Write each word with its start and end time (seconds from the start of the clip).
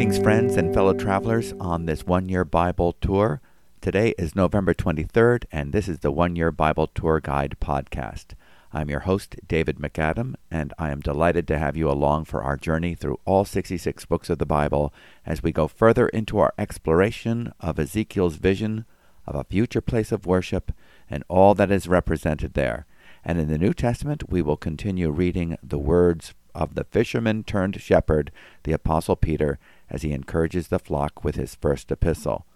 Greetings, 0.00 0.18
friends 0.18 0.56
and 0.56 0.72
fellow 0.72 0.94
travelers 0.94 1.52
on 1.60 1.84
this 1.84 2.06
one 2.06 2.26
year 2.30 2.42
Bible 2.42 2.94
tour. 3.02 3.42
Today 3.82 4.14
is 4.16 4.34
November 4.34 4.72
23rd, 4.72 5.44
and 5.52 5.74
this 5.74 5.88
is 5.88 5.98
the 5.98 6.10
One 6.10 6.36
Year 6.36 6.50
Bible 6.50 6.86
Tour 6.86 7.20
Guide 7.20 7.58
podcast. 7.60 8.28
I'm 8.72 8.88
your 8.88 9.00
host, 9.00 9.36
David 9.46 9.78
MacAdan, 9.78 10.36
and 10.50 10.72
I 10.78 10.90
am 10.90 11.00
delighted 11.00 11.46
to 11.48 11.58
have 11.58 11.76
you 11.76 11.90
along 11.90 12.24
for 12.24 12.42
our 12.42 12.56
journey 12.56 12.94
through 12.94 13.20
all 13.26 13.44
66 13.44 14.06
books 14.06 14.30
of 14.30 14.38
the 14.38 14.46
Bible 14.46 14.90
as 15.26 15.42
we 15.42 15.52
go 15.52 15.68
further 15.68 16.08
into 16.08 16.38
our 16.38 16.54
exploration 16.56 17.52
of 17.60 17.78
Ezekiel's 17.78 18.36
vision 18.36 18.86
of 19.26 19.34
a 19.34 19.44
future 19.44 19.82
place 19.82 20.12
of 20.12 20.24
worship 20.24 20.72
and 21.10 21.24
all 21.28 21.54
that 21.54 21.70
is 21.70 21.86
represented 21.86 22.54
there. 22.54 22.86
And 23.22 23.38
in 23.38 23.48
the 23.48 23.58
New 23.58 23.74
Testament, 23.74 24.30
we 24.30 24.40
will 24.40 24.56
continue 24.56 25.10
reading 25.10 25.58
the 25.62 25.76
words 25.76 26.32
of 26.54 26.74
the 26.74 26.84
fisherman 26.84 27.44
turned 27.44 27.80
shepherd, 27.80 28.32
the 28.64 28.72
Apostle 28.72 29.16
Peter, 29.16 29.58
as 29.90 30.02
he 30.02 30.12
encourages 30.12 30.68
the 30.68 30.78
flock 30.78 31.24
with 31.24 31.36
his 31.36 31.54
first 31.54 31.90
epistle. 31.90 32.46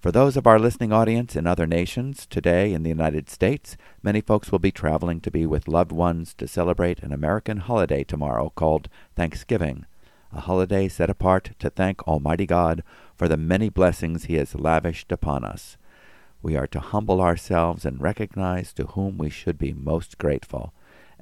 For 0.00 0.10
those 0.10 0.36
of 0.38 0.46
our 0.46 0.58
listening 0.58 0.94
audience 0.94 1.36
in 1.36 1.46
other 1.46 1.66
nations, 1.66 2.24
today 2.24 2.72
in 2.72 2.82
the 2.82 2.88
United 2.88 3.28
States, 3.28 3.76
many 4.02 4.22
folks 4.22 4.50
will 4.50 4.58
be 4.58 4.72
traveling 4.72 5.20
to 5.20 5.30
be 5.30 5.44
with 5.44 5.68
loved 5.68 5.92
ones 5.92 6.32
to 6.38 6.48
celebrate 6.48 7.02
an 7.02 7.12
American 7.12 7.58
holiday 7.58 8.02
tomorrow 8.02 8.50
called 8.54 8.88
Thanksgiving, 9.14 9.84
a 10.32 10.40
holiday 10.40 10.88
set 10.88 11.10
apart 11.10 11.50
to 11.58 11.68
thank 11.68 12.06
Almighty 12.08 12.46
God 12.46 12.82
for 13.14 13.28
the 13.28 13.36
many 13.36 13.68
blessings 13.68 14.24
He 14.24 14.36
has 14.36 14.54
lavished 14.54 15.12
upon 15.12 15.44
us. 15.44 15.76
We 16.40 16.56
are 16.56 16.68
to 16.68 16.80
humble 16.80 17.20
ourselves 17.20 17.84
and 17.84 18.00
recognize 18.00 18.72
to 18.72 18.86
whom 18.86 19.18
we 19.18 19.28
should 19.28 19.58
be 19.58 19.74
most 19.74 20.16
grateful 20.16 20.72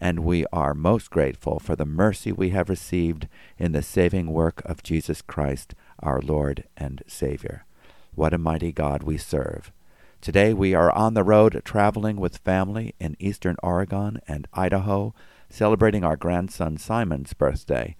and 0.00 0.20
we 0.20 0.46
are 0.52 0.74
most 0.74 1.10
grateful 1.10 1.58
for 1.58 1.76
the 1.76 1.84
mercy 1.84 2.32
we 2.32 2.50
have 2.50 2.68
received 2.68 3.28
in 3.58 3.72
the 3.72 3.82
saving 3.82 4.32
work 4.32 4.62
of 4.64 4.82
Jesus 4.82 5.20
Christ, 5.20 5.74
our 5.98 6.20
Lord 6.20 6.64
and 6.76 7.02
Savior. 7.06 7.64
What 8.14 8.32
a 8.32 8.38
mighty 8.38 8.72
God 8.72 9.02
we 9.02 9.18
serve. 9.18 9.72
Today 10.20 10.52
we 10.52 10.74
are 10.74 10.92
on 10.92 11.14
the 11.14 11.24
road 11.24 11.60
traveling 11.64 12.16
with 12.16 12.38
family 12.38 12.94
in 12.98 13.16
eastern 13.18 13.56
Oregon 13.62 14.20
and 14.26 14.48
Idaho, 14.52 15.14
celebrating 15.50 16.04
our 16.04 16.16
grandson 16.16 16.76
Simon's 16.76 17.32
birthday. 17.32 17.96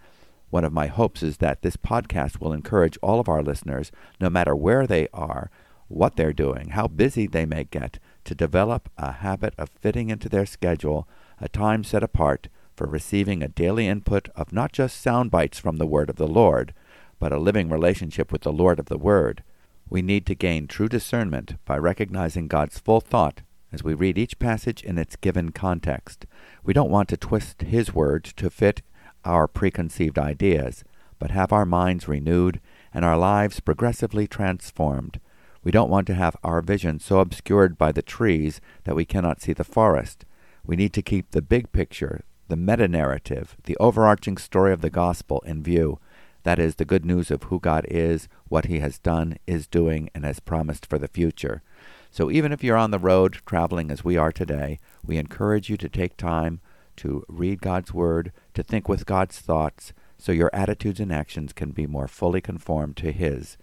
One 0.50 0.64
of 0.64 0.72
my 0.72 0.86
hopes 0.86 1.22
is 1.22 1.38
that 1.38 1.62
this 1.62 1.76
podcast 1.76 2.40
will 2.40 2.52
encourage 2.52 2.98
all 3.02 3.20
of 3.20 3.28
our 3.28 3.42
listeners, 3.42 3.92
no 4.20 4.30
matter 4.30 4.56
where 4.56 4.86
they 4.86 5.08
are, 5.12 5.50
what 5.88 6.16
they're 6.16 6.32
doing, 6.32 6.70
how 6.70 6.86
busy 6.86 7.26
they 7.26 7.44
may 7.44 7.64
get, 7.64 7.98
to 8.24 8.34
develop 8.34 8.88
a 8.98 9.12
habit 9.12 9.54
of 9.58 9.68
fitting 9.68 10.10
into 10.10 10.28
their 10.28 10.46
schedule 10.46 11.08
a 11.40 11.48
time 11.48 11.84
set 11.84 12.02
apart 12.02 12.48
for 12.76 12.86
receiving 12.86 13.42
a 13.42 13.48
daily 13.48 13.86
input 13.86 14.28
of 14.36 14.52
not 14.52 14.72
just 14.72 15.00
sound 15.00 15.30
bites 15.30 15.58
from 15.58 15.76
the 15.76 15.86
Word 15.86 16.08
of 16.08 16.16
the 16.16 16.28
Lord, 16.28 16.72
but 17.18 17.32
a 17.32 17.38
living 17.38 17.68
relationship 17.68 18.30
with 18.30 18.42
the 18.42 18.52
Lord 18.52 18.78
of 18.78 18.86
the 18.86 18.98
Word. 18.98 19.42
We 19.90 20.02
need 20.02 20.26
to 20.26 20.34
gain 20.34 20.66
true 20.66 20.88
discernment 20.88 21.56
by 21.64 21.78
recognizing 21.78 22.46
God's 22.46 22.78
full 22.78 23.00
thought 23.00 23.42
as 23.72 23.82
we 23.82 23.94
read 23.94 24.16
each 24.16 24.38
passage 24.38 24.82
in 24.82 24.98
its 24.98 25.16
given 25.16 25.50
context. 25.50 26.26
We 26.62 26.72
don't 26.72 26.90
want 26.90 27.08
to 27.10 27.16
twist 27.16 27.62
His 27.62 27.94
Word 27.94 28.24
to 28.24 28.50
fit 28.50 28.82
our 29.24 29.48
preconceived 29.48 30.18
ideas, 30.18 30.84
but 31.18 31.30
have 31.32 31.52
our 31.52 31.66
minds 31.66 32.08
renewed 32.08 32.60
and 32.94 33.04
our 33.04 33.18
lives 33.18 33.60
progressively 33.60 34.26
transformed. 34.26 35.20
We 35.62 35.72
don't 35.72 35.90
want 35.90 36.06
to 36.06 36.14
have 36.14 36.36
our 36.42 36.62
vision 36.62 37.00
so 37.00 37.18
obscured 37.18 37.76
by 37.76 37.92
the 37.92 38.02
trees 38.02 38.60
that 38.84 38.94
we 38.94 39.04
cannot 39.04 39.40
see 39.40 39.52
the 39.52 39.64
forest. 39.64 40.24
We 40.68 40.76
need 40.76 40.92
to 40.92 41.02
keep 41.02 41.30
the 41.30 41.40
big 41.40 41.72
picture, 41.72 42.26
the 42.48 42.56
meta 42.56 42.88
narrative, 42.88 43.56
the 43.64 43.76
overarching 43.78 44.36
story 44.36 44.70
of 44.70 44.82
the 44.82 44.90
gospel 44.90 45.42
in 45.46 45.62
view. 45.62 45.98
That 46.42 46.58
is, 46.58 46.74
the 46.74 46.84
good 46.84 47.06
news 47.06 47.30
of 47.30 47.44
who 47.44 47.58
God 47.58 47.86
is, 47.88 48.28
what 48.48 48.66
He 48.66 48.80
has 48.80 48.98
done, 48.98 49.38
is 49.46 49.66
doing, 49.66 50.10
and 50.14 50.26
has 50.26 50.40
promised 50.40 50.84
for 50.84 50.98
the 50.98 51.08
future. 51.08 51.62
So 52.10 52.30
even 52.30 52.52
if 52.52 52.62
you're 52.62 52.76
on 52.76 52.90
the 52.90 52.98
road 52.98 53.38
traveling 53.46 53.90
as 53.90 54.04
we 54.04 54.18
are 54.18 54.30
today, 54.30 54.78
we 55.02 55.16
encourage 55.16 55.70
you 55.70 55.78
to 55.78 55.88
take 55.88 56.18
time 56.18 56.60
to 56.96 57.24
read 57.28 57.62
God's 57.62 57.94
Word, 57.94 58.30
to 58.52 58.62
think 58.62 58.90
with 58.90 59.06
God's 59.06 59.38
thoughts, 59.38 59.94
so 60.18 60.32
your 60.32 60.50
attitudes 60.52 61.00
and 61.00 61.10
actions 61.10 61.54
can 61.54 61.70
be 61.70 61.86
more 61.86 62.08
fully 62.08 62.42
conformed 62.42 62.98
to 62.98 63.10
His, 63.10 63.56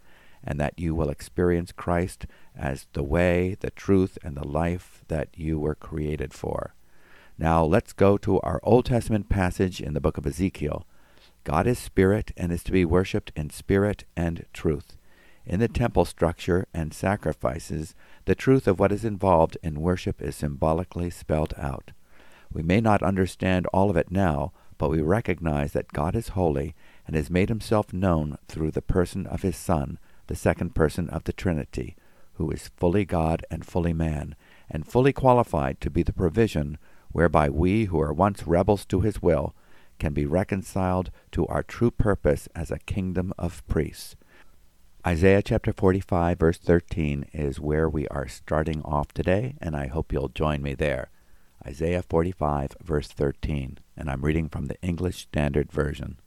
and 0.43 0.59
that 0.59 0.79
you 0.79 0.95
will 0.95 1.09
experience 1.09 1.71
Christ 1.71 2.25
as 2.57 2.87
the 2.93 3.03
way, 3.03 3.57
the 3.59 3.69
truth, 3.69 4.17
and 4.23 4.35
the 4.35 4.47
life 4.47 5.03
that 5.07 5.29
you 5.35 5.59
were 5.59 5.75
created 5.75 6.33
for. 6.33 6.73
Now 7.37 7.65
let's 7.65 7.91
go 7.91 8.17
to 8.19 8.39
our 8.41 8.61
Old 8.63 8.85
Testament 8.85 9.27
passage 9.27 9.81
in 9.81 9.93
the 9.93 9.99
book 9.99 10.17
of 10.17 10.25
Ezekiel. 10.25 10.87
God 11.43 11.67
is 11.67 11.77
spirit 11.77 12.31
and 12.37 12.49
is 12.51 12.63
to 12.63 12.71
be 12.71 12.85
worshipped 12.85 13.33
in 13.35 13.49
spirit 13.49 14.05
and 14.15 14.45
truth. 14.53 14.95
In 15.45 15.59
the 15.59 15.67
temple 15.67 16.05
structure 16.05 16.65
and 16.73 16.93
sacrifices, 16.93 17.93
the 18.23 18.35
truth 18.35 18.67
of 18.67 18.79
what 18.79 18.93
is 18.93 19.03
involved 19.03 19.57
in 19.61 19.81
worship 19.81 20.21
is 20.21 20.35
symbolically 20.37 21.09
spelled 21.09 21.53
out. 21.57 21.91
We 22.53 22.63
may 22.63 22.79
not 22.79 23.03
understand 23.03 23.67
all 23.67 23.89
of 23.89 23.97
it 23.97 24.09
now, 24.09 24.53
but 24.77 24.89
we 24.89 25.01
recognize 25.01 25.73
that 25.73 25.91
God 25.91 26.15
is 26.15 26.29
holy 26.29 26.73
and 27.05 27.17
has 27.17 27.29
made 27.29 27.49
himself 27.49 27.91
known 27.91 28.37
through 28.47 28.71
the 28.71 28.81
person 28.81 29.27
of 29.27 29.41
his 29.41 29.57
Son, 29.57 29.99
the 30.27 30.35
second 30.35 30.73
person 30.73 31.09
of 31.09 31.25
the 31.25 31.33
Trinity, 31.33 31.97
who 32.35 32.49
is 32.49 32.71
fully 32.77 33.03
God 33.03 33.45
and 33.51 33.65
fully 33.65 33.93
man, 33.93 34.35
and 34.71 34.87
fully 34.87 35.11
qualified 35.11 35.81
to 35.81 35.89
be 35.89 36.01
the 36.01 36.13
provision 36.13 36.77
whereby 37.11 37.49
we 37.49 37.85
who 37.85 37.99
are 38.01 38.13
once 38.13 38.45
rebels 38.47 38.85
to 38.85 39.01
his 39.01 39.21
will 39.21 39.55
can 39.99 40.13
be 40.13 40.25
reconciled 40.25 41.11
to 41.31 41.47
our 41.47 41.63
true 41.63 41.91
purpose 41.91 42.49
as 42.55 42.71
a 42.71 42.79
kingdom 42.79 43.33
of 43.37 43.65
priests. 43.67 44.15
Isaiah 45.05 45.41
chapter 45.41 45.71
45, 45.71 46.39
verse 46.39 46.57
13 46.57 47.27
is 47.31 47.59
where 47.59 47.87
we 47.87 48.07
are 48.07 48.27
starting 48.27 48.81
off 48.83 49.13
today, 49.13 49.55
and 49.61 49.75
I 49.75 49.87
hope 49.87 50.11
you'll 50.11 50.29
join 50.29 50.61
me 50.61 50.73
there. 50.73 51.09
Isaiah 51.65 52.01
45, 52.01 52.77
verse 52.83 53.07
13, 53.09 53.77
and 53.95 54.09
I'm 54.09 54.23
reading 54.23 54.49
from 54.49 54.65
the 54.65 54.81
English 54.81 55.17
Standard 55.17 55.71
Version. 55.71 56.17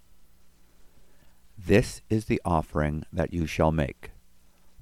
This 1.58 2.02
is 2.08 2.26
the 2.26 2.40
offering 2.44 3.04
that 3.12 3.32
you 3.32 3.46
shall 3.46 3.72
make 3.72 4.12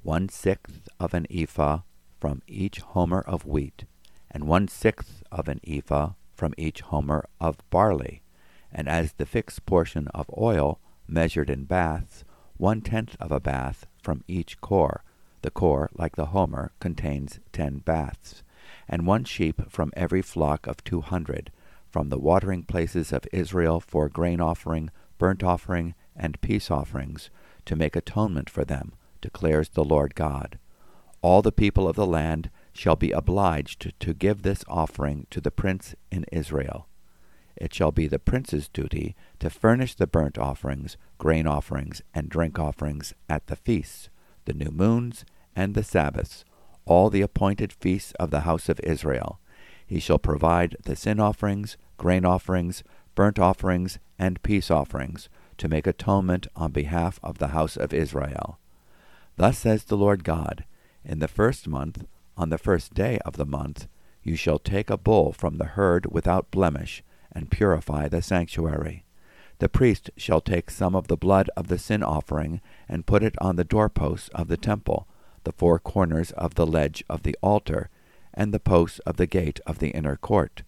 one 0.03 0.29
sixth 0.29 0.89
of 1.01 1.15
an 1.15 1.27
ephah 1.31 1.81
from 2.21 2.43
each 2.47 2.81
homer 2.81 3.21
of 3.21 3.45
wheat 3.45 3.87
and 4.37 4.47
one 4.47 4.69
sixth 4.69 5.23
of 5.33 5.49
an 5.49 5.59
ephah 5.67 6.11
from 6.35 6.53
each 6.59 6.83
homer 6.83 7.25
of 7.41 7.57
barley, 7.71 8.21
and 8.71 8.87
as 8.87 9.15
the 9.15 9.25
fixed 9.25 9.65
portion 9.65 10.09
of 10.09 10.29
oil 10.37 10.79
measured 11.09 11.49
in 11.49 11.65
baths, 11.65 12.23
one 12.59 12.83
tenth 12.83 13.17
of 13.19 13.33
a 13.33 13.41
bath 13.41 13.87
from 14.03 14.23
each 14.29 14.61
cor. 14.61 15.03
The 15.41 15.51
cor, 15.51 15.89
like 15.95 16.17
the 16.17 16.27
homer, 16.27 16.73
contains 16.81 17.41
ten 17.51 17.79
baths, 17.79 18.43
and 18.87 19.07
one 19.07 19.25
sheep 19.25 19.71
from 19.71 19.91
every 19.97 20.21
flock 20.21 20.67
of 20.67 20.85
two 20.85 21.01
hundred, 21.01 21.51
from 21.89 22.11
the 22.11 22.19
watering 22.19 22.63
places 22.63 23.15
of 23.15 23.27
Israel 23.33 23.81
for 23.81 24.11
grain 24.11 24.43
offering, 24.43 24.91
burnt 25.17 25.43
offering, 25.43 25.95
and 26.15 26.39
peace 26.43 26.71
offerings, 26.71 27.31
to 27.65 27.75
make 27.75 27.97
atonement 27.97 28.51
for 28.51 28.67
them, 28.67 28.93
declares 29.23 29.71
the 29.71 29.83
Lord 29.85 30.15
God. 30.15 30.59
All 31.23 31.41
the 31.41 31.51
people 31.51 31.89
of 31.89 31.97
the 31.97 32.07
land 32.07 32.51
shall 32.79 32.97
be 32.97 33.11
obliged 33.11 33.93
to 33.99 34.15
give 34.15 34.43
this 34.43 34.65
offering 34.69 35.27
to 35.31 35.41
the 35.41 35.51
prince 35.51 35.95
in 36.11 36.25
Israel. 36.33 36.89
It 37.57 37.73
shall 37.73 37.91
be 37.91 38.07
the 38.07 38.19
prince's 38.19 38.69
duty 38.69 39.17
to 39.39 39.49
furnish 39.49 39.95
the 39.95 40.07
burnt 40.07 40.37
offerings, 40.37 40.97
grain 41.17 41.47
offerings, 41.47 42.03
and 42.15 42.29
drink 42.29 42.59
offerings 42.59 43.15
at 43.29 43.47
the 43.47 43.57
feasts, 43.57 44.11
the 44.45 44.53
new 44.53 44.71
moons, 44.71 45.25
and 45.55 45.75
the 45.75 45.83
Sabbaths, 45.83 46.45
all 46.85 47.09
the 47.09 47.23
appointed 47.23 47.73
feasts 47.73 48.13
of 48.21 48.31
the 48.31 48.41
house 48.41 48.69
of 48.69 48.79
Israel. 48.81 49.41
He 49.87 49.99
shall 49.99 50.19
provide 50.19 50.77
the 50.85 50.97
sin 50.97 51.19
offerings, 51.19 51.77
grain 51.97 52.25
offerings, 52.25 52.83
burnt 53.15 53.39
offerings, 53.39 53.99
and 54.19 54.43
peace 54.43 54.71
offerings, 54.71 55.29
to 55.57 55.69
make 55.69 55.87
atonement 55.87 56.47
on 56.55 56.73
behalf 56.73 57.19
of 57.23 57.39
the 57.39 57.49
house 57.49 57.77
of 57.77 57.95
Israel. 57.95 58.59
Thus 59.37 59.59
says 59.59 59.85
the 59.85 59.97
Lord 59.97 60.25
God, 60.25 60.65
In 61.05 61.21
the 61.21 61.29
first 61.29 61.67
month, 61.67 62.05
on 62.37 62.51
the 62.51 62.59
first 62.59 62.95
day 62.95 63.19
of 63.25 63.37
the 63.37 63.47
month 63.47 63.87
you 64.23 64.35
shall 64.35 64.59
take 64.59 64.91
a 64.91 64.97
bull 64.97 65.33
from 65.33 65.57
the 65.57 65.65
herd 65.65 66.07
without 66.07 66.51
blemish, 66.51 67.05
and 67.31 67.51
purify 67.51 68.09
the 68.09 68.21
sanctuary. 68.21 69.05
The 69.59 69.69
priest 69.69 70.11
shall 70.17 70.41
take 70.41 70.69
some 70.69 70.97
of 70.97 71.07
the 71.07 71.17
blood 71.17 71.49
of 71.57 71.69
the 71.69 71.79
sin 71.79 72.03
offering, 72.03 72.61
and 72.89 73.07
put 73.07 73.23
it 73.23 73.37
on 73.41 73.55
the 73.55 73.63
doorposts 73.63 74.29
of 74.31 74.49
the 74.49 74.57
temple, 74.57 75.07
the 75.45 75.53
four 75.53 75.79
corners 75.79 76.33
of 76.33 76.57
the 76.57 76.67
ledge 76.67 77.05
of 77.09 77.23
the 77.23 77.37
altar, 77.41 77.89
and 78.35 78.53
the 78.53 78.59
posts 78.59 78.99
of 79.01 79.17
the 79.17 79.29
gate 79.29 79.61
of 79.65 79.79
the 79.79 79.91
inner 79.91 80.17
court. 80.17 80.63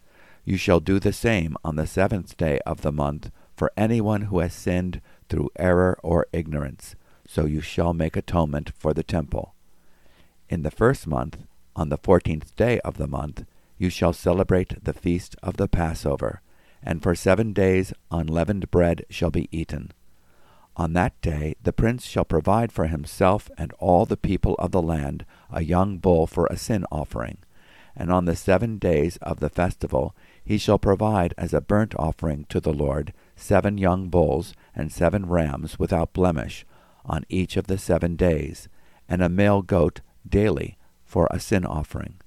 You 0.45 0.55
shall 0.55 0.79
do 0.79 0.99
the 0.99 1.13
same 1.13 1.57
on 1.63 1.75
the 1.75 1.85
seventh 1.85 2.37
day 2.37 2.59
of 2.65 2.81
the 2.81 2.93
month 2.93 3.29
for 3.57 3.73
anyone 3.75 4.23
who 4.23 4.39
has 4.39 4.53
sinned 4.53 5.01
through 5.27 5.51
error 5.57 5.99
or 6.01 6.27
ignorance, 6.31 6.95
so 7.27 7.45
you 7.45 7.59
shall 7.59 7.93
make 7.93 8.15
atonement 8.15 8.71
for 8.77 8.93
the 8.93 9.03
temple. 9.03 9.53
In 10.49 10.63
the 10.63 10.71
first 10.71 11.05
month 11.05 11.37
on 11.79 11.87
the 11.87 11.97
fourteenth 11.97 12.53
day 12.57 12.77
of 12.81 12.97
the 12.97 13.07
month 13.07 13.45
you 13.77 13.89
shall 13.89 14.11
celebrate 14.11 14.83
the 14.83 14.91
feast 14.91 15.37
of 15.41 15.55
the 15.55 15.67
Passover, 15.69 16.41
and 16.83 17.01
for 17.01 17.15
seven 17.15 17.53
days 17.53 17.93
unleavened 18.11 18.69
bread 18.69 19.05
shall 19.09 19.31
be 19.31 19.47
eaten. 19.49 19.89
On 20.75 20.91
that 20.91 21.19
day 21.21 21.55
the 21.63 21.71
prince 21.71 22.05
shall 22.05 22.25
provide 22.25 22.73
for 22.73 22.87
himself 22.87 23.49
and 23.57 23.71
all 23.79 24.05
the 24.05 24.17
people 24.17 24.55
of 24.59 24.71
the 24.71 24.81
land 24.81 25.25
a 25.49 25.63
young 25.63 25.99
bull 25.99 26.27
for 26.27 26.47
a 26.47 26.57
sin 26.57 26.83
offering. 26.91 27.37
And 27.95 28.11
on 28.11 28.25
the 28.25 28.35
seven 28.35 28.77
days 28.77 29.17
of 29.21 29.39
the 29.39 29.49
festival 29.49 30.13
he 30.43 30.57
shall 30.57 30.79
provide 30.79 31.33
as 31.37 31.53
a 31.53 31.61
burnt 31.61 31.95
offering 31.95 32.45
to 32.49 32.59
the 32.59 32.73
Lord 32.73 33.13
seven 33.37 33.77
young 33.77 34.09
bulls 34.09 34.53
and 34.75 34.91
seven 34.91 35.27
rams 35.27 35.79
without 35.79 36.11
blemish 36.11 36.65
on 37.05 37.23
each 37.29 37.55
of 37.55 37.67
the 37.67 37.77
seven 37.77 38.17
days, 38.17 38.67
and 39.07 39.23
a 39.23 39.29
male 39.29 39.61
goat 39.61 40.01
daily 40.27 40.77
for 41.09 41.27
a 41.31 41.39
sin 41.39 41.65
offering. 41.65 42.19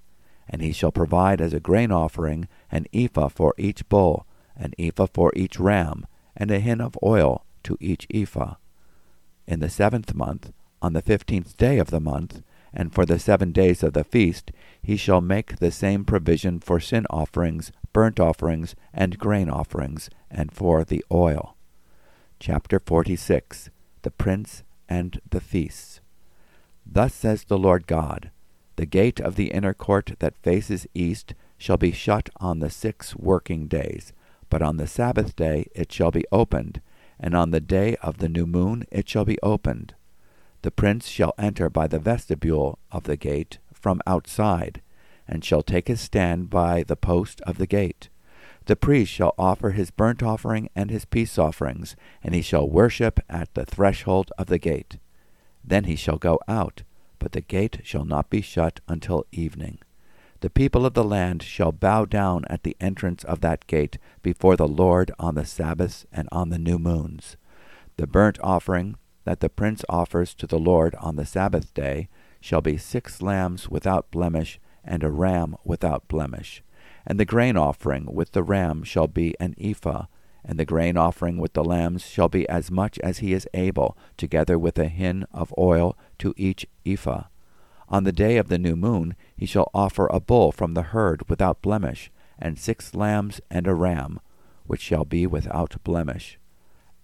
And 0.48 0.60
he 0.60 0.72
shall 0.72 0.90
provide 0.90 1.40
as 1.40 1.54
a 1.54 1.60
grain 1.60 1.92
offering 1.92 2.48
an 2.70 2.86
ephah 2.92 3.28
for 3.28 3.54
each 3.56 3.88
bull, 3.88 4.26
an 4.56 4.72
ephah 4.78 5.06
for 5.06 5.32
each 5.36 5.58
ram, 5.58 6.04
and 6.36 6.50
a 6.50 6.58
hin 6.58 6.80
of 6.80 6.98
oil 7.02 7.46
to 7.62 7.78
each 7.80 8.08
ephah. 8.12 8.56
In 9.46 9.60
the 9.60 9.70
seventh 9.70 10.14
month, 10.14 10.52
on 10.82 10.94
the 10.94 11.00
fifteenth 11.00 11.56
day 11.56 11.78
of 11.78 11.90
the 11.90 12.00
month, 12.00 12.42
and 12.74 12.92
for 12.92 13.06
the 13.06 13.20
seven 13.20 13.52
days 13.52 13.82
of 13.84 13.92
the 13.92 14.02
feast, 14.02 14.50
he 14.82 14.96
shall 14.96 15.20
make 15.20 15.56
the 15.58 15.70
same 15.70 16.04
provision 16.04 16.58
for 16.58 16.80
sin 16.80 17.06
offerings, 17.08 17.70
burnt 17.92 18.18
offerings, 18.18 18.74
and 18.92 19.18
grain 19.18 19.48
offerings, 19.48 20.10
and 20.30 20.50
for 20.52 20.82
the 20.84 21.04
oil. 21.12 21.56
Chapter 22.40 22.80
46 22.80 23.70
The 24.02 24.10
Prince 24.10 24.64
and 24.88 25.20
the 25.30 25.40
Feasts. 25.40 26.00
Thus 26.84 27.14
says 27.14 27.44
the 27.44 27.58
Lord 27.58 27.86
God 27.86 28.32
The 28.82 28.86
gate 28.86 29.20
of 29.20 29.36
the 29.36 29.52
inner 29.52 29.74
court 29.74 30.16
that 30.18 30.42
faces 30.42 30.88
east 30.92 31.34
shall 31.56 31.76
be 31.76 31.92
shut 31.92 32.30
on 32.38 32.58
the 32.58 32.68
six 32.68 33.14
working 33.14 33.68
days, 33.68 34.12
but 34.50 34.60
on 34.60 34.76
the 34.76 34.88
Sabbath 34.88 35.36
day 35.36 35.66
it 35.72 35.92
shall 35.92 36.10
be 36.10 36.24
opened 36.32 36.80
and 37.20 37.32
on 37.32 37.52
the 37.52 37.60
day 37.60 37.94
of 38.02 38.18
the 38.18 38.28
new 38.28 38.44
moon 38.44 38.84
it 38.90 39.08
shall 39.08 39.24
be 39.24 39.40
opened. 39.40 39.94
The 40.62 40.72
prince 40.72 41.06
shall 41.06 41.32
enter 41.38 41.70
by 41.70 41.86
the 41.86 42.00
vestibule 42.00 42.80
of 42.90 43.04
the 43.04 43.16
gate 43.16 43.58
from 43.72 44.00
outside, 44.04 44.82
and 45.28 45.44
shall 45.44 45.62
take 45.62 45.86
his 45.86 46.00
stand 46.00 46.50
by 46.50 46.82
the 46.82 46.96
post 46.96 47.40
of 47.42 47.58
the 47.58 47.68
gate. 47.68 48.08
The 48.64 48.74
priest 48.74 49.12
shall 49.12 49.36
offer 49.38 49.70
his 49.70 49.92
burnt 49.92 50.24
offering 50.24 50.68
and 50.74 50.90
his 50.90 51.04
peace 51.04 51.38
offerings, 51.38 51.94
and 52.20 52.34
he 52.34 52.42
shall 52.42 52.68
worship 52.68 53.20
at 53.28 53.54
the 53.54 53.64
threshold 53.64 54.32
of 54.36 54.48
the 54.48 54.58
gate. 54.58 54.98
Then 55.62 55.84
he 55.84 55.94
shall 55.94 56.18
go 56.18 56.40
out, 56.48 56.82
but 57.22 57.30
the 57.30 57.40
gate 57.40 57.78
shall 57.84 58.04
not 58.04 58.28
be 58.28 58.40
shut 58.40 58.80
until 58.88 59.24
evening. 59.30 59.78
The 60.40 60.50
people 60.50 60.84
of 60.84 60.94
the 60.94 61.04
land 61.04 61.40
shall 61.40 61.70
bow 61.70 62.04
down 62.04 62.44
at 62.50 62.64
the 62.64 62.76
entrance 62.80 63.22
of 63.22 63.40
that 63.42 63.64
gate 63.68 63.96
before 64.22 64.56
the 64.56 64.66
Lord 64.66 65.12
on 65.20 65.36
the 65.36 65.44
Sabbaths 65.44 66.04
and 66.12 66.28
on 66.32 66.48
the 66.48 66.58
new 66.58 66.80
moons. 66.80 67.36
The 67.96 68.08
burnt 68.08 68.40
offering 68.42 68.96
that 69.22 69.38
the 69.38 69.48
prince 69.48 69.84
offers 69.88 70.34
to 70.34 70.48
the 70.48 70.58
Lord 70.58 70.96
on 70.96 71.14
the 71.14 71.24
Sabbath 71.24 71.72
day 71.74 72.08
shall 72.40 72.60
be 72.60 72.76
six 72.76 73.22
lambs 73.22 73.68
without 73.68 74.10
blemish 74.10 74.58
and 74.82 75.04
a 75.04 75.10
ram 75.10 75.54
without 75.64 76.08
blemish. 76.08 76.64
And 77.06 77.20
the 77.20 77.24
grain 77.24 77.56
offering 77.56 78.12
with 78.12 78.32
the 78.32 78.42
ram 78.42 78.82
shall 78.82 79.06
be 79.06 79.36
an 79.38 79.54
ephah, 79.60 80.06
and 80.44 80.58
the 80.58 80.64
grain 80.64 80.96
offering 80.96 81.38
with 81.38 81.52
the 81.52 81.64
lambs 81.64 82.04
shall 82.04 82.28
be 82.28 82.48
as 82.48 82.68
much 82.68 82.98
as 82.98 83.18
he 83.18 83.32
is 83.32 83.46
able, 83.54 83.96
together 84.16 84.58
with 84.58 84.76
a 84.76 84.88
hin 84.88 85.24
of 85.32 85.54
oil 85.56 85.96
to 86.22 86.32
each 86.36 86.68
ephah. 86.86 87.24
On 87.88 88.04
the 88.04 88.12
day 88.12 88.36
of 88.36 88.46
the 88.46 88.56
new 88.56 88.76
moon 88.76 89.16
he 89.36 89.44
shall 89.44 89.68
offer 89.74 90.06
a 90.06 90.20
bull 90.20 90.52
from 90.52 90.74
the 90.74 90.82
herd 90.94 91.28
without 91.28 91.60
blemish, 91.60 92.12
and 92.38 92.56
six 92.56 92.94
lambs 92.94 93.40
and 93.50 93.66
a 93.66 93.74
ram, 93.74 94.20
which 94.64 94.80
shall 94.80 95.04
be 95.04 95.26
without 95.26 95.82
blemish. 95.82 96.38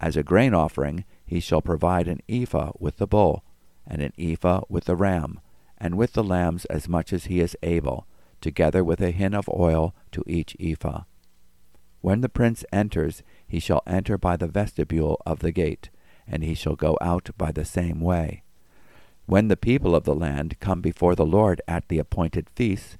As 0.00 0.17
a 0.17 0.23
grain 0.23 0.55
offering 0.55 1.05
he 1.26 1.41
shall 1.41 1.61
provide 1.61 2.06
an 2.06 2.20
ephah 2.29 2.70
with 2.79 2.99
the 2.99 3.09
bull, 3.09 3.43
and 3.85 4.00
an 4.00 4.12
ephah 4.17 4.61
with 4.69 4.85
the 4.85 4.94
ram, 4.94 5.41
and 5.79 5.99
with 5.99 6.12
the 6.12 6.23
lambs 6.23 6.65
as 6.67 6.88
much 6.88 7.12
as 7.12 7.25
he 7.25 7.41
is 7.41 7.56
able, 7.61 8.06
together 8.41 8.85
with 8.85 9.00
a 9.00 9.11
hin 9.11 9.35
of 9.35 9.49
oil 9.49 9.97
to 10.12 10.23
each 10.29 10.56
ephah. 10.61 11.03
When 12.03 12.20
the 12.20 12.29
prince 12.29 12.65
enters, 12.73 13.25
he 13.49 13.59
shall 13.59 13.82
enter 13.85 14.17
by 14.17 14.37
the 14.37 14.47
vestibule 14.47 15.20
of 15.26 15.41
the 15.41 15.50
gate, 15.50 15.91
and 16.25 16.44
he 16.44 16.55
shall 16.55 16.76
go 16.76 16.97
out 17.00 17.31
by 17.37 17.50
the 17.50 17.65
same 17.65 18.00
way. 18.00 18.44
When 19.29 19.49
the 19.49 19.59
people 19.59 19.95
of 19.95 20.05
the 20.05 20.15
land 20.15 20.59
come 20.59 20.81
before 20.81 21.15
the 21.15 21.27
Lord 21.27 21.61
at 21.69 21.89
the 21.89 21.99
appointed 21.99 22.49
feasts, 22.57 22.97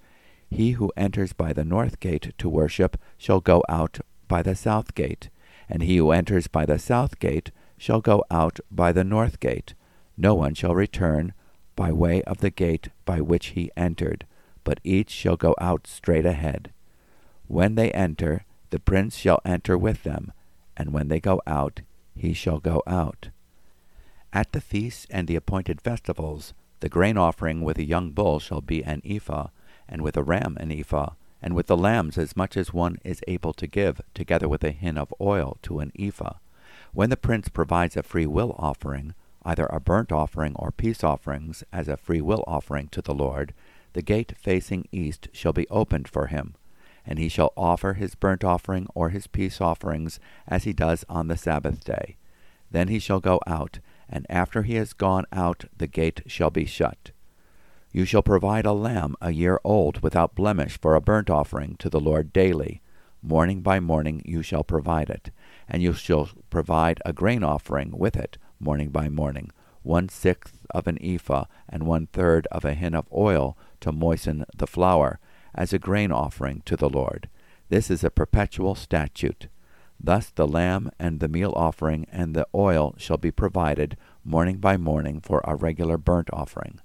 he 0.51 0.73
who 0.73 0.93
enters 0.95 1.33
by 1.33 1.55
the 1.55 1.65
north 1.65 2.01
gate 2.01 2.35
to 2.37 2.51
worship 2.51 2.99
shall 3.17 3.41
go 3.41 3.63
out 3.67 4.01
by 4.29 4.43
the 4.43 4.55
south 4.55 4.95
gate, 4.95 5.31
and 5.71 5.83
he 5.83 5.97
who 5.97 6.11
enters 6.11 6.47
by 6.47 6.67
the 6.67 6.79
south 6.79 7.19
gate 7.19 7.51
shall 7.79 8.03
go 8.03 8.23
out 8.31 8.61
by 8.71 8.93
the 8.93 9.05
north 9.05 9.41
gate. 9.41 9.73
No 10.19 10.35
one 10.35 10.53
shall 10.53 10.75
return 10.75 11.33
by 11.75 11.93
way 11.93 12.21
of 12.25 12.39
the 12.39 12.51
gate 12.51 12.91
by 13.07 13.23
which 13.23 13.47
he 13.57 13.71
entered, 13.75 14.27
but 14.65 14.81
each 14.85 15.09
shall 15.09 15.39
go 15.39 15.55
out 15.59 15.87
straight 15.87 16.27
ahead. 16.27 16.75
When 17.47 17.75
they 17.75 17.91
enter, 17.93 18.45
the 18.69 18.79
prince 18.79 19.17
shall 19.17 19.41
enter 19.47 19.79
with 19.79 20.03
them, 20.03 20.33
and 20.77 20.93
when 20.93 21.09
they 21.09 21.21
go 21.21 21.41
out, 21.47 21.81
he 22.15 22.35
shall 22.35 22.59
go 22.59 22.83
out. 22.87 23.31
At 24.33 24.53
the 24.53 24.61
feasts 24.61 25.07
and 25.11 25.27
the 25.27 25.37
appointed 25.37 25.81
festivals, 25.81 26.53
the 26.81 26.89
grain 26.89 27.17
offering 27.17 27.63
with 27.63 27.79
a 27.79 27.85
young 27.85 28.11
bull 28.11 28.39
shall 28.39 28.61
be 28.61 28.85
an 28.85 29.01
ephah, 29.05 29.49
and 29.89 30.03
with 30.03 30.17
a 30.17 30.23
ram 30.23 30.57
an 30.61 30.71
ephah, 30.71 31.15
and 31.41 31.55
with 31.55 31.67
the 31.67 31.77
lambs 31.77 32.19
as 32.19 32.37
much 32.37 32.57
as 32.57 32.73
one 32.73 32.99
is 33.05 33.23
able 33.27 33.53
to 33.55 33.67
give, 33.67 34.01
together 34.13 34.49
with 34.49 34.63
a 34.65 34.71
hin 34.71 34.99
of 34.99 35.15
oil 35.21 35.57
to 35.63 35.81
an 35.81 35.93
ephah. 35.99 36.35
When 36.93 37.11
the 37.11 37.17
prince 37.17 37.49
provides 37.49 37.97
a 37.97 38.03
free 38.03 38.27
will 38.27 38.55
offering, 38.59 39.15
either 39.45 39.67
a 39.67 39.81
burnt 39.81 40.13
offering 40.13 40.55
or 40.57 40.73
peace 40.73 41.03
offerings 41.03 41.65
as 41.73 41.89
a 41.89 41.97
free 41.97 42.21
will 42.21 42.45
offering 42.47 42.89
to 42.89 43.01
the 43.01 43.15
Lord, 43.15 43.55
the 43.95 44.03
gate 44.03 44.35
facing 44.39 44.87
east 44.93 45.29
shall 45.33 45.55
be 45.55 45.67
opened 45.69 46.07
for 46.07 46.27
him, 46.27 46.55
and 47.07 47.19
he 47.19 47.31
shall 47.31 47.55
offer 47.57 47.95
his 47.95 48.15
burnt 48.15 48.45
offering 48.45 48.87
or 48.95 49.09
his 49.09 49.27
peace 49.27 49.61
offerings 49.61 50.21
as 50.47 50.65
he 50.65 50.75
does 50.75 51.05
on 51.09 51.29
the 51.29 51.37
Sabbath 51.37 51.83
day. 51.83 52.17
Then 52.71 52.89
he 52.89 52.99
shall 52.99 53.21
go 53.21 53.41
out, 53.47 53.79
and 54.09 54.27
after 54.29 54.63
he 54.63 54.75
has 54.75 54.93
gone 54.93 55.25
out 55.33 55.65
the 55.77 55.87
gate 55.87 56.23
shall 56.27 56.51
be 56.51 56.65
shut. 56.65 57.11
You 57.93 58.05
shall 58.05 58.23
provide 58.23 58.67
a 58.67 58.73
lamb 58.73 59.17
a 59.21 59.31
year 59.31 59.61
old 59.65 60.03
without 60.03 60.35
blemish 60.35 60.79
for 60.79 60.95
a 60.95 61.01
burnt 61.01 61.31
offering 61.31 61.77
to 61.79 61.89
the 61.89 62.01
Lord 62.01 62.33
daily. 62.33 62.83
Morning 63.23 63.63
by 63.63 63.81
morning 63.81 64.23
you 64.25 64.43
shall 64.43 64.63
provide 64.63 65.11
it, 65.11 65.31
and 65.69 65.83
you 65.83 65.93
shall 65.93 66.29
provide 66.51 67.01
a 67.05 67.13
grain 67.13 67.43
offering 67.43 67.97
with 67.97 68.17
it 68.17 68.39
morning 68.61 68.91
by 68.91 69.09
morning, 69.09 69.51
one 69.83 70.09
sixth 70.09 70.67
of 70.71 70.87
an 70.87 70.99
ephah 71.01 71.45
and 71.69 71.85
one 71.85 72.07
third 72.07 72.47
of 72.51 72.65
a 72.65 72.75
hin 72.75 72.95
of 72.95 73.07
oil 73.13 73.57
to 73.81 73.93
moisten 73.93 74.45
the 74.57 74.67
flour, 74.67 75.19
as 75.55 75.73
a 75.73 75.79
grain 75.79 76.13
offering 76.13 76.63
to 76.65 76.77
the 76.77 76.89
Lord. 76.89 77.29
This 77.69 77.91
is 77.91 78.05
a 78.05 78.11
perpetual 78.11 78.75
statute. 78.75 79.49
Thus 80.01 80.31
the 80.31 80.47
lamb 80.47 80.91
and 80.99 81.19
the 81.19 81.29
meal 81.29 81.53
offering 81.57 82.07
and 82.11 82.35
the 82.35 82.47
oil 82.55 82.95
shall 82.99 83.17
be 83.17 83.31
provided 83.31 83.97
morning 84.25 84.59
by 84.59 84.77
morning 84.77 85.21
for 85.21 85.41
a 85.45 85.57
regular 85.57 85.99
burnt 85.99 86.29
offering. 86.33 86.81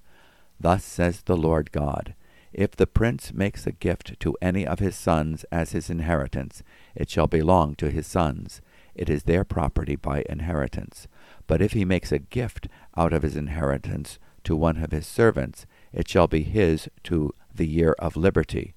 Thus 0.59 0.83
says 0.83 1.21
the 1.21 1.37
Lord 1.37 1.71
God 1.71 2.15
If 2.51 2.71
the 2.71 2.87
prince 2.87 3.31
makes 3.31 3.67
a 3.67 3.71
gift 3.71 4.19
to 4.21 4.35
any 4.41 4.65
of 4.65 4.79
his 4.79 4.95
sons 4.95 5.45
as 5.51 5.73
his 5.73 5.89
inheritance, 5.89 6.63
it 6.95 7.09
shall 7.09 7.27
belong 7.27 7.75
to 7.75 7.91
his 7.91 8.07
sons. 8.07 8.61
It 8.95 9.09
is 9.09 9.23
their 9.23 9.43
property 9.43 9.95
by 9.95 10.23
inheritance. 10.27 11.07
But 11.45 11.61
if 11.61 11.73
he 11.73 11.85
makes 11.85 12.11
a 12.11 12.19
gift 12.19 12.67
out 12.97 13.13
of 13.13 13.23
his 13.23 13.35
inheritance 13.35 14.17
to 14.43 14.55
one 14.55 14.77
of 14.77 14.91
his 14.91 15.07
servants, 15.07 15.65
it 15.91 16.07
shall 16.07 16.27
be 16.27 16.43
his 16.43 16.89
to 17.03 17.33
the 17.53 17.67
year 17.67 17.95
of 17.99 18.17
liberty. 18.17 18.73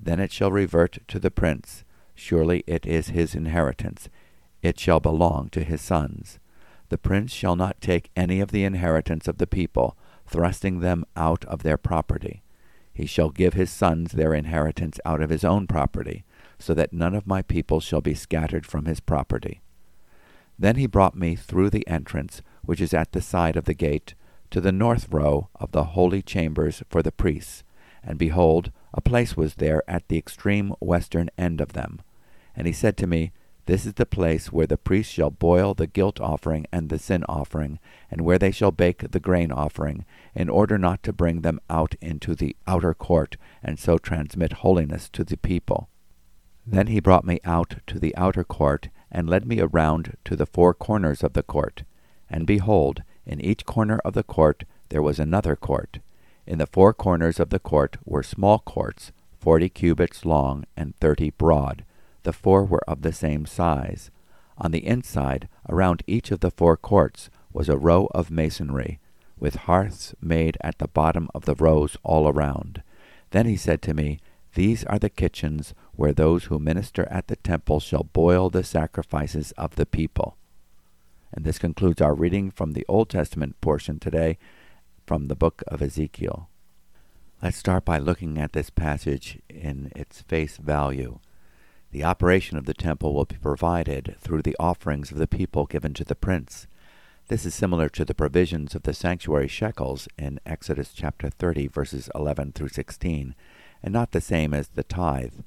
Then 0.00 0.20
it 0.20 0.32
shall 0.32 0.50
revert 0.50 0.98
to 1.08 1.18
the 1.18 1.30
prince 1.30 1.84
Surely 2.20 2.64
it 2.66 2.84
is 2.84 3.08
his 3.08 3.36
inheritance. 3.36 4.08
It 4.60 4.78
shall 4.78 4.98
belong 4.98 5.50
to 5.50 5.62
his 5.62 5.80
sons. 5.80 6.40
The 6.88 6.98
prince 6.98 7.32
shall 7.32 7.54
not 7.54 7.80
take 7.80 8.10
any 8.16 8.40
of 8.40 8.50
the 8.50 8.64
inheritance 8.64 9.28
of 9.28 9.38
the 9.38 9.46
people, 9.46 9.96
thrusting 10.26 10.80
them 10.80 11.04
out 11.16 11.44
of 11.44 11.62
their 11.62 11.76
property. 11.76 12.42
He 12.92 13.06
shall 13.06 13.30
give 13.30 13.54
his 13.54 13.70
sons 13.70 14.12
their 14.12 14.34
inheritance 14.34 14.98
out 15.06 15.22
of 15.22 15.30
his 15.30 15.44
own 15.44 15.68
property, 15.68 16.24
so 16.58 16.74
that 16.74 16.92
none 16.92 17.14
of 17.14 17.26
my 17.26 17.40
people 17.40 17.78
shall 17.78 18.00
be 18.00 18.14
scattered 18.14 18.66
from 18.66 18.86
his 18.86 18.98
property. 18.98 19.60
Then 20.58 20.74
he 20.74 20.88
brought 20.88 21.16
me 21.16 21.36
through 21.36 21.70
the 21.70 21.86
entrance, 21.86 22.42
which 22.62 22.80
is 22.80 22.92
at 22.92 23.12
the 23.12 23.22
side 23.22 23.56
of 23.56 23.64
the 23.64 23.74
gate, 23.74 24.14
to 24.50 24.60
the 24.60 24.72
north 24.72 25.06
row 25.10 25.48
of 25.54 25.70
the 25.70 25.84
holy 25.84 26.20
chambers 26.20 26.82
for 26.90 27.00
the 27.00 27.12
priests, 27.12 27.62
and 28.02 28.18
behold, 28.18 28.72
a 28.92 29.00
place 29.00 29.36
was 29.36 29.54
there 29.54 29.82
at 29.88 30.08
the 30.08 30.18
extreme 30.18 30.74
western 30.80 31.30
end 31.38 31.60
of 31.60 31.74
them. 31.74 32.00
And 32.58 32.66
he 32.66 32.72
said 32.72 32.96
to 32.96 33.06
me, 33.06 33.30
This 33.66 33.86
is 33.86 33.94
the 33.94 34.04
place 34.04 34.50
where 34.50 34.66
the 34.66 34.76
priests 34.76 35.12
shall 35.12 35.30
boil 35.30 35.74
the 35.74 35.86
guilt 35.86 36.20
offering 36.20 36.66
and 36.72 36.88
the 36.88 36.98
sin 36.98 37.22
offering, 37.28 37.78
and 38.10 38.22
where 38.22 38.36
they 38.36 38.50
shall 38.50 38.72
bake 38.72 39.12
the 39.12 39.20
grain 39.20 39.52
offering, 39.52 40.04
in 40.34 40.48
order 40.48 40.76
not 40.76 41.04
to 41.04 41.12
bring 41.12 41.42
them 41.42 41.60
out 41.70 41.94
into 42.00 42.34
the 42.34 42.56
outer 42.66 42.94
court, 42.94 43.36
and 43.62 43.78
so 43.78 43.96
transmit 43.96 44.54
holiness 44.54 45.08
to 45.10 45.22
the 45.22 45.36
people. 45.36 45.88
Then 46.66 46.88
he 46.88 46.98
brought 46.98 47.24
me 47.24 47.38
out 47.44 47.76
to 47.86 48.00
the 48.00 48.14
outer 48.16 48.42
court, 48.42 48.88
and 49.08 49.30
led 49.30 49.46
me 49.46 49.60
around 49.60 50.16
to 50.24 50.34
the 50.34 50.44
four 50.44 50.74
corners 50.74 51.22
of 51.22 51.34
the 51.34 51.44
court. 51.44 51.84
And 52.28 52.44
behold, 52.44 53.04
in 53.24 53.40
each 53.40 53.66
corner 53.66 54.00
of 54.04 54.14
the 54.14 54.24
court 54.24 54.64
there 54.88 55.00
was 55.00 55.20
another 55.20 55.54
court. 55.54 56.00
In 56.44 56.58
the 56.58 56.66
four 56.66 56.92
corners 56.92 57.38
of 57.38 57.50
the 57.50 57.60
court 57.60 57.98
were 58.04 58.24
small 58.24 58.58
courts, 58.58 59.12
forty 59.38 59.68
cubits 59.68 60.24
long 60.24 60.64
and 60.76 60.96
thirty 60.96 61.30
broad. 61.30 61.84
The 62.22 62.32
four 62.32 62.64
were 62.64 62.82
of 62.88 63.02
the 63.02 63.12
same 63.12 63.46
size. 63.46 64.10
On 64.58 64.70
the 64.70 64.86
inside, 64.86 65.48
around 65.68 66.02
each 66.06 66.30
of 66.30 66.40
the 66.40 66.50
four 66.50 66.76
courts, 66.76 67.30
was 67.52 67.68
a 67.68 67.78
row 67.78 68.08
of 68.12 68.30
masonry, 68.30 68.98
with 69.38 69.54
hearths 69.54 70.14
made 70.20 70.56
at 70.60 70.78
the 70.78 70.88
bottom 70.88 71.28
of 71.34 71.44
the 71.44 71.54
rows 71.54 71.96
all 72.02 72.28
around. 72.28 72.82
Then 73.30 73.46
he 73.46 73.56
said 73.56 73.82
to 73.82 73.94
me, 73.94 74.18
These 74.54 74.84
are 74.84 74.98
the 74.98 75.10
kitchens 75.10 75.74
where 75.92 76.12
those 76.12 76.44
who 76.44 76.58
minister 76.58 77.06
at 77.10 77.28
the 77.28 77.36
temple 77.36 77.80
shall 77.80 78.04
boil 78.04 78.50
the 78.50 78.64
sacrifices 78.64 79.52
of 79.52 79.76
the 79.76 79.86
people. 79.86 80.36
And 81.32 81.44
this 81.44 81.58
concludes 81.58 82.00
our 82.00 82.14
reading 82.14 82.50
from 82.50 82.72
the 82.72 82.86
Old 82.88 83.10
Testament 83.10 83.60
portion 83.60 83.98
today 83.98 84.38
from 85.06 85.28
the 85.28 85.36
book 85.36 85.62
of 85.68 85.82
Ezekiel. 85.82 86.48
Let's 87.42 87.56
start 87.56 87.84
by 87.84 87.98
looking 87.98 88.38
at 88.38 88.52
this 88.52 88.70
passage 88.70 89.38
in 89.48 89.92
its 89.94 90.22
face 90.22 90.56
value. 90.56 91.20
The 91.90 92.04
operation 92.04 92.58
of 92.58 92.66
the 92.66 92.74
temple 92.74 93.14
will 93.14 93.24
be 93.24 93.36
provided 93.36 94.16
through 94.20 94.42
the 94.42 94.56
offerings 94.60 95.10
of 95.10 95.16
the 95.16 95.26
people 95.26 95.64
given 95.64 95.94
to 95.94 96.04
the 96.04 96.14
prince. 96.14 96.66
This 97.28 97.46
is 97.46 97.54
similar 97.54 97.88
to 97.90 98.04
the 98.04 98.14
provisions 98.14 98.74
of 98.74 98.82
the 98.82 98.92
sanctuary 98.92 99.48
shekels 99.48 100.06
in 100.18 100.38
Exodus 100.44 100.92
chapter 100.92 101.30
30, 101.30 101.66
verses 101.68 102.10
11 102.14 102.52
through 102.52 102.68
16, 102.68 103.34
and 103.82 103.92
not 103.92 104.12
the 104.12 104.20
same 104.20 104.52
as 104.52 104.68
the 104.68 104.82
tithe. 104.82 105.40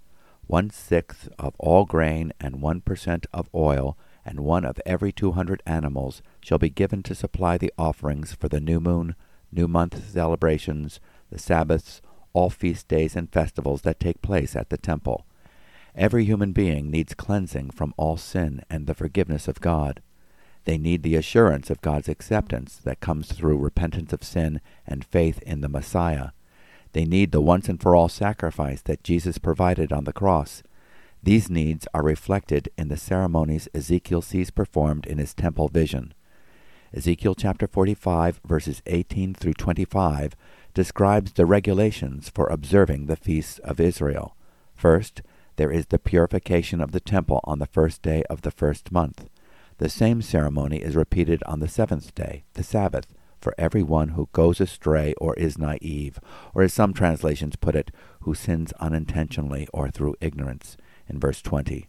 One 0.47 0.71
sixth 0.71 1.29
of 1.37 1.53
all 1.59 1.85
grain 1.85 2.33
and 2.39 2.59
one 2.59 2.81
percent 2.81 3.27
of 3.31 3.47
oil 3.53 3.95
and 4.25 4.39
one 4.39 4.65
of 4.65 4.81
every 4.83 5.11
two 5.11 5.33
hundred 5.33 5.61
animals 5.67 6.23
shall 6.41 6.57
be 6.57 6.69
given 6.69 7.03
to 7.03 7.15
supply 7.15 7.57
the 7.57 7.73
offerings 7.77 8.33
for 8.33 8.47
the 8.47 8.59
new 8.59 8.79
moon, 8.79 9.15
new 9.51 9.67
month 9.67 10.11
celebrations, 10.11 10.99
the 11.29 11.39
Sabbaths, 11.39 12.01
all 12.33 12.49
feast 12.49 12.87
days 12.87 13.15
and 13.15 13.31
festivals 13.31 13.83
that 13.83 13.99
take 13.99 14.21
place 14.23 14.55
at 14.55 14.69
the 14.69 14.77
temple. 14.77 15.25
Every 15.95 16.25
human 16.25 16.53
being 16.53 16.89
needs 16.89 17.13
cleansing 17.13 17.71
from 17.71 17.93
all 17.97 18.17
sin 18.17 18.63
and 18.69 18.87
the 18.87 18.93
forgiveness 18.93 19.47
of 19.47 19.59
God. 19.59 20.01
They 20.65 20.77
need 20.77 21.03
the 21.03 21.15
assurance 21.15 21.69
of 21.69 21.81
God's 21.81 22.07
acceptance 22.07 22.77
that 22.77 22.99
comes 22.99 23.31
through 23.31 23.57
repentance 23.57 24.13
of 24.13 24.23
sin 24.23 24.61
and 24.87 25.03
faith 25.03 25.41
in 25.43 25.61
the 25.61 25.69
Messiah. 25.69 26.29
They 26.93 27.05
need 27.05 27.31
the 27.31 27.41
once 27.41 27.67
and 27.67 27.81
for 27.81 27.95
all 27.95 28.09
sacrifice 28.09 28.81
that 28.83 29.03
Jesus 29.03 29.37
provided 29.37 29.91
on 29.91 30.03
the 30.03 30.13
cross. 30.13 30.61
These 31.23 31.49
needs 31.49 31.87
are 31.93 32.03
reflected 32.03 32.69
in 32.77 32.87
the 32.87 32.97
ceremonies 32.97 33.69
Ezekiel 33.73 34.21
sees 34.21 34.49
performed 34.49 35.05
in 35.05 35.17
his 35.17 35.33
temple 35.33 35.67
vision. 35.67 36.13
Ezekiel 36.93 37.35
chapter 37.35 37.67
45, 37.67 38.41
verses 38.45 38.81
18 38.85 39.33
through 39.33 39.53
25, 39.53 40.35
describes 40.73 41.33
the 41.33 41.45
regulations 41.45 42.29
for 42.29 42.47
observing 42.47 43.05
the 43.05 43.15
feasts 43.15 43.59
of 43.59 43.79
Israel. 43.79 44.35
First, 44.75 45.21
there 45.55 45.71
is 45.71 45.87
the 45.87 45.99
purification 45.99 46.81
of 46.81 46.91
the 46.91 46.99
temple 46.99 47.41
on 47.43 47.59
the 47.59 47.67
first 47.67 48.01
day 48.01 48.23
of 48.29 48.41
the 48.41 48.51
first 48.51 48.91
month. 48.91 49.29
The 49.77 49.89
same 49.89 50.21
ceremony 50.21 50.77
is 50.77 50.95
repeated 50.95 51.41
on 51.45 51.59
the 51.59 51.67
seventh 51.67 52.13
day, 52.13 52.43
the 52.53 52.63
Sabbath, 52.63 53.07
for 53.39 53.55
every 53.57 53.81
one 53.83 54.09
who 54.09 54.29
goes 54.33 54.61
astray 54.61 55.13
or 55.19 55.33
is 55.35 55.57
naive, 55.57 56.19
or 56.53 56.61
as 56.61 56.73
some 56.73 56.93
translations 56.93 57.55
put 57.55 57.75
it, 57.75 57.91
who 58.21 58.35
sins 58.35 58.73
unintentionally 58.79 59.67
or 59.73 59.89
through 59.89 60.15
ignorance, 60.21 60.77
in 61.07 61.19
verse 61.19 61.41
20. 61.41 61.87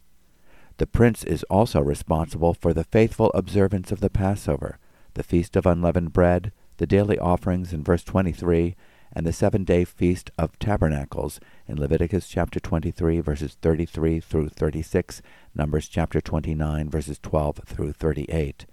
The 0.77 0.87
prince 0.87 1.23
is 1.23 1.43
also 1.43 1.79
responsible 1.81 2.55
for 2.55 2.73
the 2.73 2.83
faithful 2.83 3.31
observance 3.35 3.91
of 3.91 3.99
the 3.99 4.09
Passover, 4.09 4.79
the 5.13 5.23
Feast 5.23 5.55
of 5.55 5.67
Unleavened 5.67 6.13
Bread, 6.13 6.51
the 6.77 6.87
daily 6.87 7.19
offerings 7.19 7.71
in 7.71 7.83
verse 7.83 8.03
23, 8.03 8.75
and 9.15 9.25
the 9.25 9.33
seven 9.33 9.63
day 9.63 9.85
Feast 9.85 10.31
of 10.37 10.57
Tabernacles 10.59 11.39
in 11.67 11.79
Leviticus 11.79 12.27
chapter 12.27 12.59
23, 12.59 13.19
verses 13.19 13.57
33 13.61 14.19
through 14.19 14.49
36, 14.49 15.21
Numbers 15.53 15.87
chapter 15.87 16.19
29, 16.19 16.89
verses 16.89 17.19
12 17.21 17.61
through 17.65 17.93
38. 17.93 18.65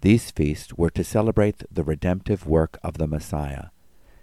These 0.00 0.30
feasts 0.32 0.74
were 0.74 0.90
to 0.90 1.04
celebrate 1.04 1.62
the 1.70 1.84
redemptive 1.84 2.46
work 2.46 2.78
of 2.82 2.98
the 2.98 3.06
Messiah. 3.06 3.66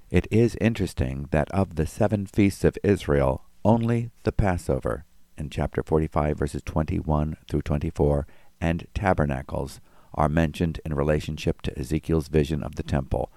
It 0.09 0.27
is 0.29 0.57
interesting 0.59 1.29
that 1.31 1.49
of 1.51 1.75
the 1.75 1.87
seven 1.87 2.25
feasts 2.25 2.65
of 2.65 2.77
Israel, 2.83 3.45
only 3.63 4.11
the 4.23 4.33
Passover, 4.33 5.05
in 5.37 5.49
chapter 5.49 5.81
45, 5.81 6.37
verses 6.37 6.61
21 6.63 7.37
through 7.49 7.61
24, 7.61 8.27
and 8.59 8.87
Tabernacles 8.93 9.79
are 10.13 10.29
mentioned 10.29 10.81
in 10.85 10.93
relationship 10.93 11.61
to 11.61 11.79
Ezekiel's 11.79 12.27
vision 12.27 12.61
of 12.61 12.75
the 12.75 12.83
temple, 12.83 13.31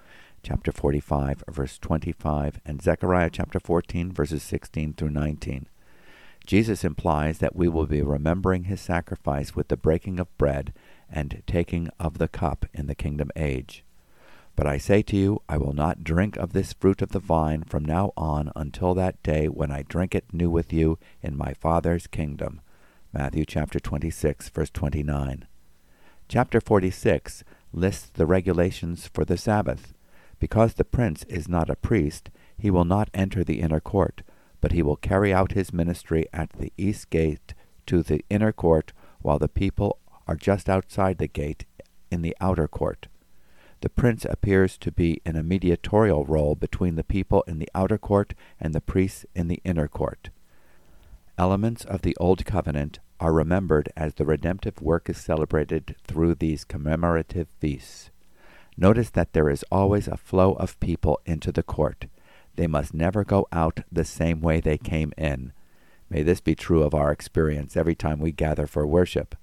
chapter 0.45 0.71
45, 0.71 1.43
verse 1.49 1.79
25, 1.79 2.61
and 2.63 2.79
Zechariah 2.79 3.31
chapter 3.31 3.59
14, 3.59 4.11
verses 4.11 4.43
16 4.43 4.93
through 4.93 5.09
19. 5.09 5.65
Jesus 6.45 6.83
implies 6.83 7.39
that 7.39 7.55
we 7.55 7.67
will 7.67 7.87
be 7.87 8.03
remembering 8.03 8.65
his 8.65 8.79
sacrifice 8.79 9.55
with 9.55 9.69
the 9.69 9.75
breaking 9.75 10.19
of 10.19 10.37
bread 10.37 10.71
and 11.09 11.41
taking 11.47 11.89
of 11.99 12.19
the 12.19 12.27
cup 12.27 12.67
in 12.75 12.85
the 12.85 12.93
kingdom 12.93 13.31
age. 13.35 13.83
But 14.55 14.67
I 14.67 14.77
say 14.77 15.01
to 15.01 15.17
you, 15.17 15.41
I 15.49 15.57
will 15.57 15.73
not 15.73 16.03
drink 16.03 16.37
of 16.37 16.53
this 16.53 16.73
fruit 16.73 17.01
of 17.01 17.09
the 17.09 17.19
vine 17.19 17.63
from 17.63 17.83
now 17.83 18.13
on 18.15 18.51
until 18.55 18.93
that 18.93 19.23
day 19.23 19.47
when 19.47 19.71
I 19.71 19.81
drink 19.81 20.13
it 20.13 20.31
new 20.31 20.51
with 20.51 20.71
you 20.71 20.99
in 21.23 21.35
my 21.35 21.55
Father's 21.55 22.05
kingdom. 22.05 22.61
Matthew 23.11 23.45
chapter 23.45 23.79
26, 23.79 24.49
verse 24.49 24.69
29. 24.69 25.47
Chapter 26.29 26.61
46 26.61 27.43
lists 27.73 28.11
the 28.13 28.27
regulations 28.27 29.09
for 29.11 29.25
the 29.25 29.37
Sabbath. 29.37 29.94
Because 30.39 30.73
the 30.73 30.85
prince 30.85 31.23
is 31.25 31.47
not 31.47 31.69
a 31.69 31.75
priest, 31.75 32.29
he 32.57 32.69
will 32.69 32.85
not 32.85 33.09
enter 33.13 33.43
the 33.43 33.61
inner 33.61 33.79
court, 33.79 34.21
but 34.61 34.71
he 34.71 34.81
will 34.81 34.95
carry 34.95 35.33
out 35.33 35.53
his 35.53 35.73
ministry 35.73 36.25
at 36.33 36.51
the 36.53 36.73
east 36.77 37.09
gate 37.09 37.53
to 37.85 38.03
the 38.03 38.23
inner 38.29 38.51
court, 38.51 38.93
while 39.21 39.39
the 39.39 39.47
people 39.47 39.99
are 40.27 40.35
just 40.35 40.69
outside 40.69 41.17
the 41.17 41.27
gate 41.27 41.65
in 42.11 42.21
the 42.21 42.35
outer 42.41 42.67
court. 42.67 43.07
The 43.81 43.89
prince 43.89 44.25
appears 44.25 44.77
to 44.79 44.91
be 44.91 45.21
in 45.25 45.35
a 45.35 45.43
mediatorial 45.43 46.25
role 46.25 46.55
between 46.55 46.95
the 46.95 47.03
people 47.03 47.43
in 47.47 47.59
the 47.59 47.69
outer 47.75 47.97
court 47.97 48.33
and 48.59 48.73
the 48.73 48.81
priests 48.81 49.25
in 49.35 49.47
the 49.47 49.61
inner 49.63 49.87
court. 49.87 50.29
Elements 51.37 51.83
of 51.83 52.01
the 52.01 52.15
Old 52.17 52.45
Covenant 52.45 52.99
are 53.19 53.33
remembered 53.33 53.89
as 53.95 54.15
the 54.15 54.25
redemptive 54.25 54.81
work 54.81 55.09
is 55.09 55.17
celebrated 55.17 55.95
through 56.05 56.35
these 56.35 56.63
commemorative 56.63 57.47
feasts. 57.59 58.09
Notice 58.77 59.09
that 59.11 59.33
there 59.33 59.49
is 59.49 59.63
always 59.71 60.07
a 60.07 60.17
flow 60.17 60.53
of 60.53 60.79
people 60.79 61.19
into 61.25 61.51
the 61.51 61.63
court. 61.63 62.05
They 62.55 62.67
must 62.67 62.93
never 62.93 63.23
go 63.23 63.47
out 63.51 63.81
the 63.91 64.05
same 64.05 64.41
way 64.41 64.59
they 64.59 64.77
came 64.77 65.13
in. 65.17 65.53
May 66.09 66.21
this 66.21 66.41
be 66.41 66.55
true 66.55 66.83
of 66.83 66.93
our 66.93 67.11
experience 67.11 67.75
every 67.75 67.95
time 67.95 68.19
we 68.19 68.31
gather 68.31 68.67
for 68.67 68.85
worship. 68.85 69.35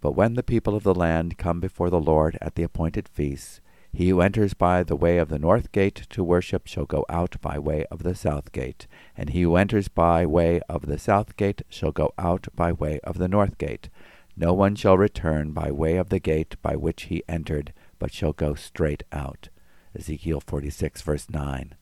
But 0.00 0.12
when 0.12 0.34
the 0.34 0.42
people 0.42 0.74
of 0.74 0.82
the 0.82 0.94
land 0.94 1.38
come 1.38 1.60
before 1.60 1.90
the 1.90 2.00
Lord 2.00 2.38
at 2.40 2.54
the 2.54 2.62
appointed 2.62 3.08
feasts, 3.08 3.60
he 3.92 4.10
who 4.10 4.20
enters 4.20 4.54
by 4.54 4.82
the 4.82 4.96
way 4.96 5.18
of 5.18 5.28
the 5.28 5.38
north 5.38 5.72
gate 5.72 6.06
to 6.10 6.22
worship 6.22 6.66
shall 6.66 6.84
go 6.84 7.04
out 7.08 7.36
by 7.40 7.58
way 7.58 7.84
of 7.90 8.02
the 8.02 8.14
south 8.14 8.52
gate, 8.52 8.86
and 9.16 9.30
he 9.30 9.42
who 9.42 9.56
enters 9.56 9.88
by 9.88 10.26
way 10.26 10.60
of 10.68 10.86
the 10.86 10.98
south 10.98 11.36
gate 11.36 11.62
shall 11.68 11.90
go 11.90 12.12
out 12.18 12.48
by 12.54 12.70
way 12.70 13.00
of 13.02 13.18
the 13.18 13.28
north 13.28 13.56
gate. 13.58 13.88
No 14.36 14.52
one 14.52 14.76
shall 14.76 14.98
return 14.98 15.52
by 15.52 15.72
way 15.72 15.96
of 15.96 16.10
the 16.10 16.20
gate 16.20 16.56
by 16.62 16.76
which 16.76 17.04
he 17.04 17.24
entered, 17.28 17.72
but 17.98 18.12
shall 18.12 18.32
go 18.32 18.54
straight 18.54 19.02
out. 19.12 19.48
Ezekiel 19.96 20.40
46, 20.40 21.02
verse 21.02 21.28
9. 21.30 21.74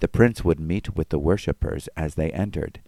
The 0.00 0.08
prince 0.08 0.44
would 0.44 0.58
meet 0.58 0.96
with 0.96 1.10
the 1.10 1.18
worshippers 1.18 1.88
as 1.96 2.14
they 2.16 2.30
entered. 2.30 2.80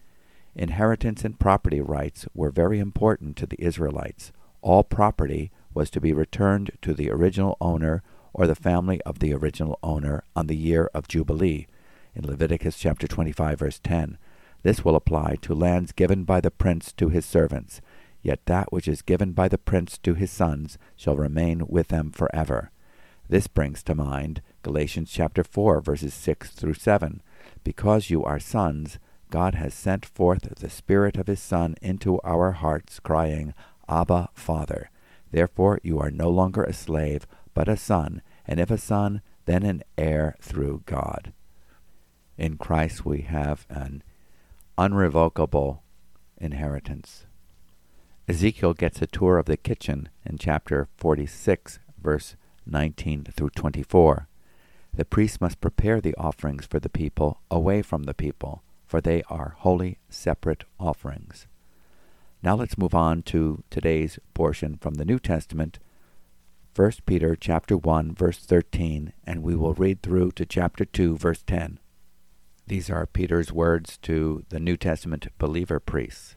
Inheritance 0.57 1.25
and 1.25 1.39
property 1.39 1.81
rights 1.81 2.27
were 2.35 2.51
very 2.51 2.79
important 2.79 3.37
to 3.37 3.47
the 3.47 3.61
Israelites. 3.61 4.33
All 4.63 4.83
property 4.83 5.51
was 5.73 5.91
to 5.91 6.01
be 6.01 6.13
returned 6.13 6.73
to 6.83 6.95
the 6.95 7.11
original 7.11 7.57
owner 7.61 8.03
or 8.33 8.47
the 8.47 8.55
family 8.55 9.01
of 9.03 9.19
the 9.19 9.33
original 9.33 9.79
owner 9.83 10.25
on 10.35 10.47
the 10.47 10.57
year 10.57 10.91
of 10.95 11.09
Jubilee, 11.09 11.67
in 12.15 12.27
Leviticus 12.27 12.79
chapter 12.79 13.07
25, 13.07 13.59
verse 13.59 13.81
10. 13.83 14.19
This 14.63 14.85
will 14.85 14.97
apply 14.97 15.37
to 15.43 15.55
lands 15.55 15.93
given 15.93 16.25
by 16.25 16.41
the 16.41 16.51
prince 16.51 16.93
to 16.95 17.11
his 17.11 17.25
servants, 17.27 17.81
yet 18.25 18.45
that 18.47 18.73
which 18.73 18.89
is 18.89 19.03
given 19.03 19.31
by 19.31 19.47
the 19.47 19.59
prince 19.59 19.97
to 19.99 20.15
his 20.15 20.33
sons 20.33 20.79
shall 20.97 21.15
remain 21.15 21.65
with 21.69 21.89
them 21.89 22.11
forever. 22.11 22.73
This 23.29 23.47
brings 23.47 23.83
to 23.85 23.95
mind 23.95 24.43
Galatians 24.63 25.11
chapter 25.11 25.45
4, 25.45 25.81
verses 25.81 26.13
6 26.15 26.51
through 26.51 26.75
7. 26.75 27.23
Because 27.63 28.11
you 28.11 28.25
are 28.25 28.41
sons, 28.41 28.99
God 29.31 29.55
has 29.55 29.73
sent 29.73 30.05
forth 30.05 30.55
the 30.57 30.71
Spirit 30.71 31.17
of 31.17 31.27
His 31.27 31.41
Son 31.41 31.75
into 31.81 32.21
our 32.23 32.53
hearts, 32.53 33.01
crying, 33.01 33.55
Abba, 33.89 34.29
Father. 34.35 34.91
Therefore 35.31 35.81
you 35.83 35.99
are 35.99 36.11
no 36.11 36.29
longer 36.29 36.65
a 36.65 36.73
slave, 36.73 37.27
but 37.55 37.69
a 37.69 37.77
son, 37.77 38.23
and 38.47 38.61
if 38.61 38.71
a 38.71 38.79
son, 38.79 39.23
then 39.47 39.63
an 39.63 39.83
heir 39.99 40.37
through 40.41 40.83
God. 40.87 41.33
In 42.37 42.57
Christ 42.57 43.05
we 43.05 43.23
have 43.23 43.67
an 43.69 44.03
unrevocable 44.79 45.83
inheritance. 46.39 47.27
Ezekiel 48.27 48.73
gets 48.73 49.03
a 49.03 49.07
tour 49.07 49.37
of 49.37 49.45
the 49.45 49.57
kitchen 49.59 50.09
in 50.25 50.39
chapter 50.39 50.89
46, 50.97 51.79
verse 52.03 52.37
19 52.65 53.25
through 53.25 53.51
24. 53.51 54.29
The 54.97 55.05
priest 55.05 55.43
must 55.43 55.61
prepare 55.61 56.01
the 56.01 56.15
offerings 56.17 56.65
for 56.65 56.81
the 56.81 56.89
people 56.89 57.41
away 57.51 57.83
from 57.83 58.05
the 58.05 58.15
people, 58.15 58.63
for 58.87 59.03
they 59.03 59.23
are 59.29 59.57
holy, 59.59 59.99
separate 60.09 60.65
offerings. 60.81 61.47
Now 62.43 62.55
let's 62.55 62.79
move 62.79 62.95
on 62.95 63.23
to 63.25 63.63
today's 63.69 64.19
portion 64.33 64.79
from 64.81 64.95
the 64.95 65.05
New 65.05 65.19
Testament, 65.19 65.79
1 66.75 66.93
Peter 67.05 67.37
chapter 67.37 67.77
1 67.77 68.15
verse 68.15 68.39
13, 68.39 69.13
and 69.27 69.43
we 69.43 69.55
will 69.55 69.75
read 69.75 70.01
through 70.01 70.33
to 70.33 70.47
chapter 70.47 70.87
2 70.87 71.19
verse 71.19 71.43
10. 71.47 71.79
These 72.67 72.89
are 72.89 73.05
Peter's 73.05 73.53
words 73.53 73.99
to 73.99 74.45
the 74.49 74.61
New 74.61 74.79
Testament 74.79 75.27
believer 75.37 75.79
priests. 75.79 76.37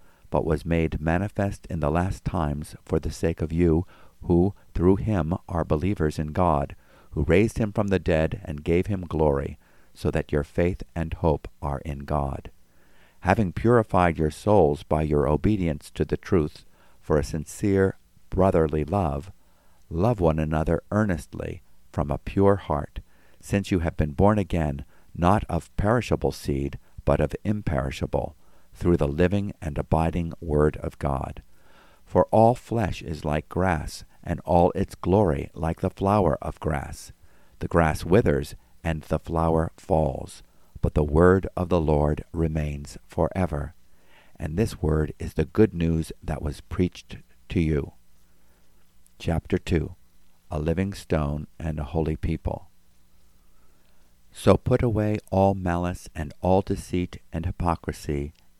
but 0.31 0.45
was 0.45 0.65
made 0.65 0.99
manifest 0.99 1.67
in 1.67 1.81
the 1.81 1.91
last 1.91 2.25
times 2.25 2.75
for 2.83 2.99
the 2.99 3.11
sake 3.11 3.41
of 3.41 3.53
you, 3.53 3.85
who 4.23 4.55
through 4.73 4.95
him 4.95 5.35
are 5.47 5.65
believers 5.65 6.17
in 6.17 6.27
God, 6.27 6.75
who 7.11 7.23
raised 7.23 7.57
him 7.59 7.71
from 7.71 7.89
the 7.89 7.99
dead 7.99 8.41
and 8.45 8.63
gave 8.63 8.87
him 8.87 9.01
glory, 9.01 9.59
so 9.93 10.09
that 10.09 10.31
your 10.31 10.43
faith 10.43 10.81
and 10.95 11.13
hope 11.15 11.47
are 11.61 11.79
in 11.79 11.99
God. 11.99 12.49
Having 13.19 13.53
purified 13.53 14.17
your 14.17 14.31
souls 14.31 14.83
by 14.83 15.01
your 15.01 15.27
obedience 15.27 15.91
to 15.91 16.05
the 16.05 16.17
truth 16.17 16.65
for 17.01 17.17
a 17.17 17.23
sincere 17.23 17.97
brotherly 18.29 18.85
love, 18.85 19.31
love 19.89 20.21
one 20.21 20.39
another 20.39 20.81
earnestly 20.91 21.61
from 21.91 22.09
a 22.09 22.17
pure 22.17 22.55
heart, 22.55 23.01
since 23.41 23.69
you 23.69 23.79
have 23.79 23.97
been 23.97 24.11
born 24.11 24.39
again, 24.39 24.85
not 25.13 25.43
of 25.49 25.75
perishable 25.75 26.31
seed, 26.31 26.79
but 27.03 27.19
of 27.19 27.35
imperishable 27.43 28.35
through 28.81 28.97
the 28.97 29.07
living 29.07 29.53
and 29.61 29.77
abiding 29.77 30.33
Word 30.41 30.75
of 30.77 30.97
God. 30.97 31.43
For 32.03 32.25
all 32.31 32.55
flesh 32.55 33.03
is 33.03 33.23
like 33.23 33.47
grass, 33.47 34.03
and 34.23 34.39
all 34.39 34.71
its 34.71 34.95
glory 34.95 35.51
like 35.53 35.81
the 35.81 35.91
flower 35.91 36.35
of 36.41 36.59
grass. 36.59 37.11
The 37.59 37.67
grass 37.67 38.03
withers, 38.03 38.55
and 38.83 39.03
the 39.03 39.19
flower 39.19 39.71
falls, 39.77 40.41
but 40.81 40.95
the 40.95 41.03
word 41.03 41.47
of 41.55 41.69
the 41.69 41.79
Lord 41.79 42.23
remains 42.33 42.97
forever. 43.05 43.75
And 44.37 44.57
this 44.57 44.81
word 44.81 45.13
is 45.19 45.35
the 45.35 45.45
good 45.45 45.75
news 45.75 46.11
that 46.23 46.41
was 46.41 46.61
preached 46.61 47.17
to 47.49 47.59
you. 47.59 47.93
Chapter 49.19 49.59
2 49.59 49.95
A 50.49 50.59
Living 50.59 50.95
Stone 50.95 51.45
and 51.59 51.79
a 51.79 51.83
Holy 51.83 52.15
People. 52.15 52.67
So 54.31 54.57
put 54.57 54.81
away 54.81 55.19
all 55.29 55.53
malice 55.53 56.09
and 56.15 56.33
all 56.41 56.63
deceit 56.63 57.19
and 57.31 57.45
hypocrisy 57.45 58.33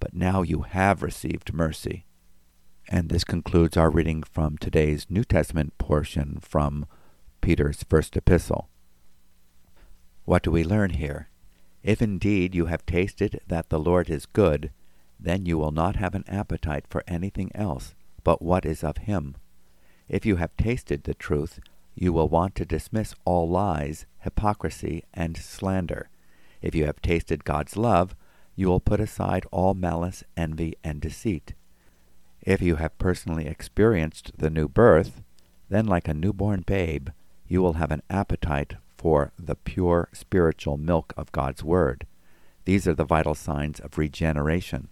but 0.00 0.14
now 0.14 0.42
you 0.42 0.62
have 0.62 1.02
received 1.02 1.52
mercy. 1.52 2.06
And 2.88 3.08
this 3.08 3.24
concludes 3.24 3.76
our 3.76 3.90
reading 3.90 4.22
from 4.22 4.58
today's 4.58 5.06
New 5.08 5.24
Testament 5.24 5.76
portion 5.78 6.38
from 6.40 6.86
Peter's 7.40 7.84
first 7.88 8.16
epistle. 8.16 8.68
What 10.24 10.42
do 10.42 10.50
we 10.50 10.64
learn 10.64 10.90
here? 10.90 11.28
If 11.82 12.02
indeed 12.02 12.54
you 12.54 12.66
have 12.66 12.86
tasted 12.86 13.40
that 13.46 13.70
the 13.70 13.78
Lord 13.78 14.10
is 14.10 14.26
good, 14.26 14.70
then 15.18 15.46
you 15.46 15.56
will 15.56 15.72
not 15.72 15.96
have 15.96 16.14
an 16.14 16.24
appetite 16.26 16.84
for 16.88 17.02
anything 17.06 17.50
else 17.54 17.94
but 18.24 18.42
what 18.42 18.66
is 18.66 18.82
of 18.82 18.96
him. 18.98 19.36
If 20.08 20.26
you 20.26 20.36
have 20.36 20.56
tasted 20.56 21.04
the 21.04 21.14
truth, 21.14 21.60
you 21.94 22.12
will 22.12 22.28
want 22.28 22.54
to 22.56 22.64
dismiss 22.64 23.14
all 23.24 23.48
lies, 23.48 24.04
hypocrisy, 24.18 25.04
and 25.14 25.36
slander. 25.36 26.10
If 26.60 26.74
you 26.74 26.86
have 26.86 27.00
tasted 27.00 27.44
God's 27.44 27.76
love, 27.76 28.16
you 28.56 28.68
will 28.68 28.80
put 28.80 28.98
aside 28.98 29.46
all 29.52 29.74
malice, 29.74 30.24
envy, 30.36 30.74
and 30.82 31.00
deceit. 31.00 31.54
If 32.40 32.62
you 32.62 32.76
have 32.76 32.98
personally 32.98 33.46
experienced 33.46 34.32
the 34.38 34.50
new 34.50 34.66
birth, 34.66 35.22
then 35.68 35.86
like 35.86 36.08
a 36.08 36.14
newborn 36.14 36.62
babe, 36.66 37.10
you 37.46 37.60
will 37.62 37.74
have 37.74 37.90
an 37.90 38.02
appetite 38.08 38.74
for 38.96 39.32
the 39.38 39.54
pure 39.54 40.08
spiritual 40.12 40.76
milk 40.76 41.12
of 41.16 41.32
God's 41.32 41.62
Word. 41.62 42.06
These 42.64 42.88
are 42.88 42.94
the 42.94 43.04
vital 43.04 43.34
signs 43.34 43.78
of 43.78 43.98
regeneration. 43.98 44.90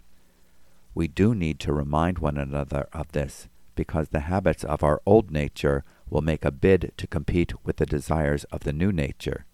We 0.95 1.09
do 1.09 1.35
need 1.35 1.59
to 1.61 1.73
remind 1.73 2.19
one 2.19 2.37
another 2.37 2.89
of 2.93 3.13
this 3.13 3.49
because 3.75 4.09
the 4.09 4.21
habits 4.21 4.63
of 4.63 4.85
our 4.85 5.01
old 5.05 5.31
nature 5.31 5.85
will 6.09 6.21
make 6.21 6.45
a 6.45 6.53
bid 6.53 6.93
to 6.97 7.07
compete 7.07 7.53
with 7.65 7.77
the 7.77 7.87
desires 7.87 8.45
of 8.45 8.61
the 8.61 8.73
new 8.73 8.93
nature. 8.93 9.47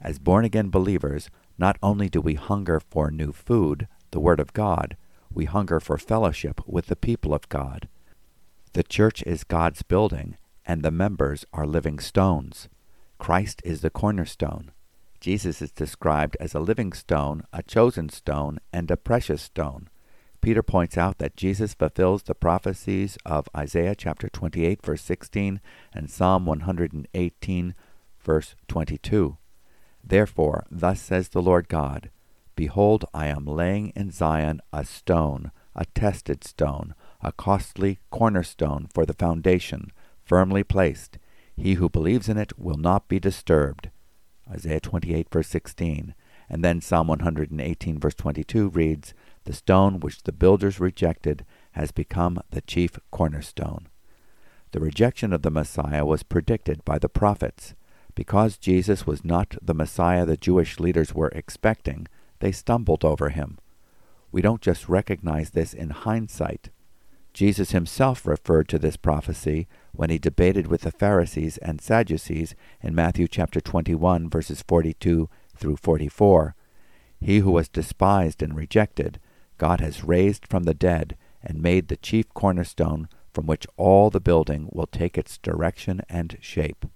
As 0.00 0.18
born 0.18 0.44
again 0.44 0.70
believers, 0.70 1.30
not 1.58 1.78
only 1.82 2.08
do 2.08 2.20
we 2.20 2.34
hunger 2.34 2.80
for 2.80 3.10
new 3.10 3.32
food, 3.32 3.88
the 4.10 4.20
Word 4.20 4.40
of 4.40 4.52
God, 4.52 4.96
we 5.32 5.44
hunger 5.44 5.80
for 5.80 5.98
fellowship 5.98 6.60
with 6.66 6.86
the 6.86 6.96
people 6.96 7.34
of 7.34 7.48
God. 7.48 7.88
The 8.72 8.82
church 8.82 9.22
is 9.22 9.44
God's 9.44 9.82
building, 9.82 10.36
and 10.64 10.82
the 10.82 10.90
members 10.90 11.44
are 11.52 11.66
living 11.66 11.98
stones. 11.98 12.68
Christ 13.18 13.62
is 13.64 13.80
the 13.80 13.90
cornerstone. 13.90 14.72
Jesus 15.20 15.62
is 15.62 15.72
described 15.72 16.36
as 16.38 16.54
a 16.54 16.60
living 16.60 16.92
stone, 16.92 17.42
a 17.52 17.62
chosen 17.62 18.08
stone, 18.10 18.58
and 18.72 18.90
a 18.90 18.96
precious 18.96 19.42
stone. 19.42 19.88
Peter 20.42 20.62
points 20.62 20.96
out 20.98 21.18
that 21.18 21.36
Jesus 21.36 21.74
fulfills 21.74 22.22
the 22.22 22.34
prophecies 22.34 23.16
of 23.24 23.48
Isaiah 23.56 23.94
chapter 23.94 24.28
28, 24.28 24.84
verse 24.84 25.02
16, 25.02 25.60
and 25.94 26.10
Psalm 26.10 26.46
118, 26.46 27.74
verse 28.20 28.54
22. 28.68 29.38
Therefore, 30.06 30.66
thus 30.70 31.00
says 31.00 31.28
the 31.28 31.42
Lord 31.42 31.68
God 31.68 32.10
Behold, 32.54 33.04
I 33.12 33.26
am 33.26 33.44
laying 33.44 33.92
in 33.94 34.10
Zion 34.10 34.60
a 34.72 34.84
stone, 34.84 35.50
a 35.74 35.84
tested 35.84 36.42
stone, 36.42 36.94
a 37.20 37.32
costly 37.32 37.98
cornerstone 38.10 38.88
for 38.94 39.04
the 39.04 39.12
foundation, 39.12 39.92
firmly 40.24 40.64
placed. 40.64 41.18
He 41.54 41.74
who 41.74 41.90
believes 41.90 42.28
in 42.28 42.38
it 42.38 42.58
will 42.58 42.78
not 42.78 43.08
be 43.08 43.18
disturbed. 43.18 43.90
Isaiah 44.50 44.80
28, 44.80 45.28
verse 45.30 45.48
16. 45.48 46.14
And 46.48 46.64
then 46.64 46.80
Psalm 46.80 47.08
118, 47.08 47.98
verse 47.98 48.14
22 48.14 48.68
reads, 48.68 49.12
The 49.44 49.52
stone 49.52 50.00
which 50.00 50.22
the 50.22 50.32
builders 50.32 50.78
rejected 50.78 51.44
has 51.72 51.90
become 51.90 52.40
the 52.50 52.60
chief 52.60 52.98
cornerstone. 53.10 53.88
The 54.70 54.80
rejection 54.80 55.32
of 55.32 55.42
the 55.42 55.50
Messiah 55.50 56.04
was 56.04 56.22
predicted 56.22 56.84
by 56.84 56.98
the 56.98 57.08
prophets. 57.08 57.74
Because 58.16 58.56
Jesus 58.56 59.06
was 59.06 59.24
not 59.24 59.56
the 59.62 59.74
Messiah 59.74 60.24
the 60.24 60.38
Jewish 60.38 60.80
leaders 60.80 61.14
were 61.14 61.28
expecting, 61.28 62.08
they 62.40 62.50
stumbled 62.50 63.04
over 63.04 63.28
him. 63.28 63.58
We 64.32 64.40
don't 64.40 64.62
just 64.62 64.88
recognize 64.88 65.50
this 65.50 65.74
in 65.74 65.90
hindsight. 65.90 66.70
Jesus 67.34 67.72
himself 67.72 68.26
referred 68.26 68.68
to 68.70 68.78
this 68.78 68.96
prophecy 68.96 69.68
when 69.92 70.08
he 70.08 70.18
debated 70.18 70.66
with 70.66 70.80
the 70.80 70.90
Pharisees 70.90 71.58
and 71.58 71.78
Sadducees 71.78 72.54
in 72.80 72.94
Matthew 72.94 73.28
chapter 73.28 73.60
21 73.60 74.30
verses 74.30 74.64
42 74.66 75.28
through 75.54 75.76
44. 75.76 76.54
He 77.20 77.40
who 77.40 77.50
was 77.50 77.68
despised 77.68 78.42
and 78.42 78.56
rejected, 78.56 79.20
God 79.58 79.80
has 79.80 80.04
raised 80.04 80.46
from 80.48 80.62
the 80.62 80.74
dead 80.74 81.18
and 81.42 81.62
made 81.62 81.88
the 81.88 81.98
chief 81.98 82.32
cornerstone 82.32 83.08
from 83.34 83.46
which 83.46 83.66
all 83.76 84.08
the 84.08 84.20
building 84.20 84.70
will 84.72 84.86
take 84.86 85.18
its 85.18 85.36
direction 85.36 86.00
and 86.08 86.38
shape. 86.40 86.86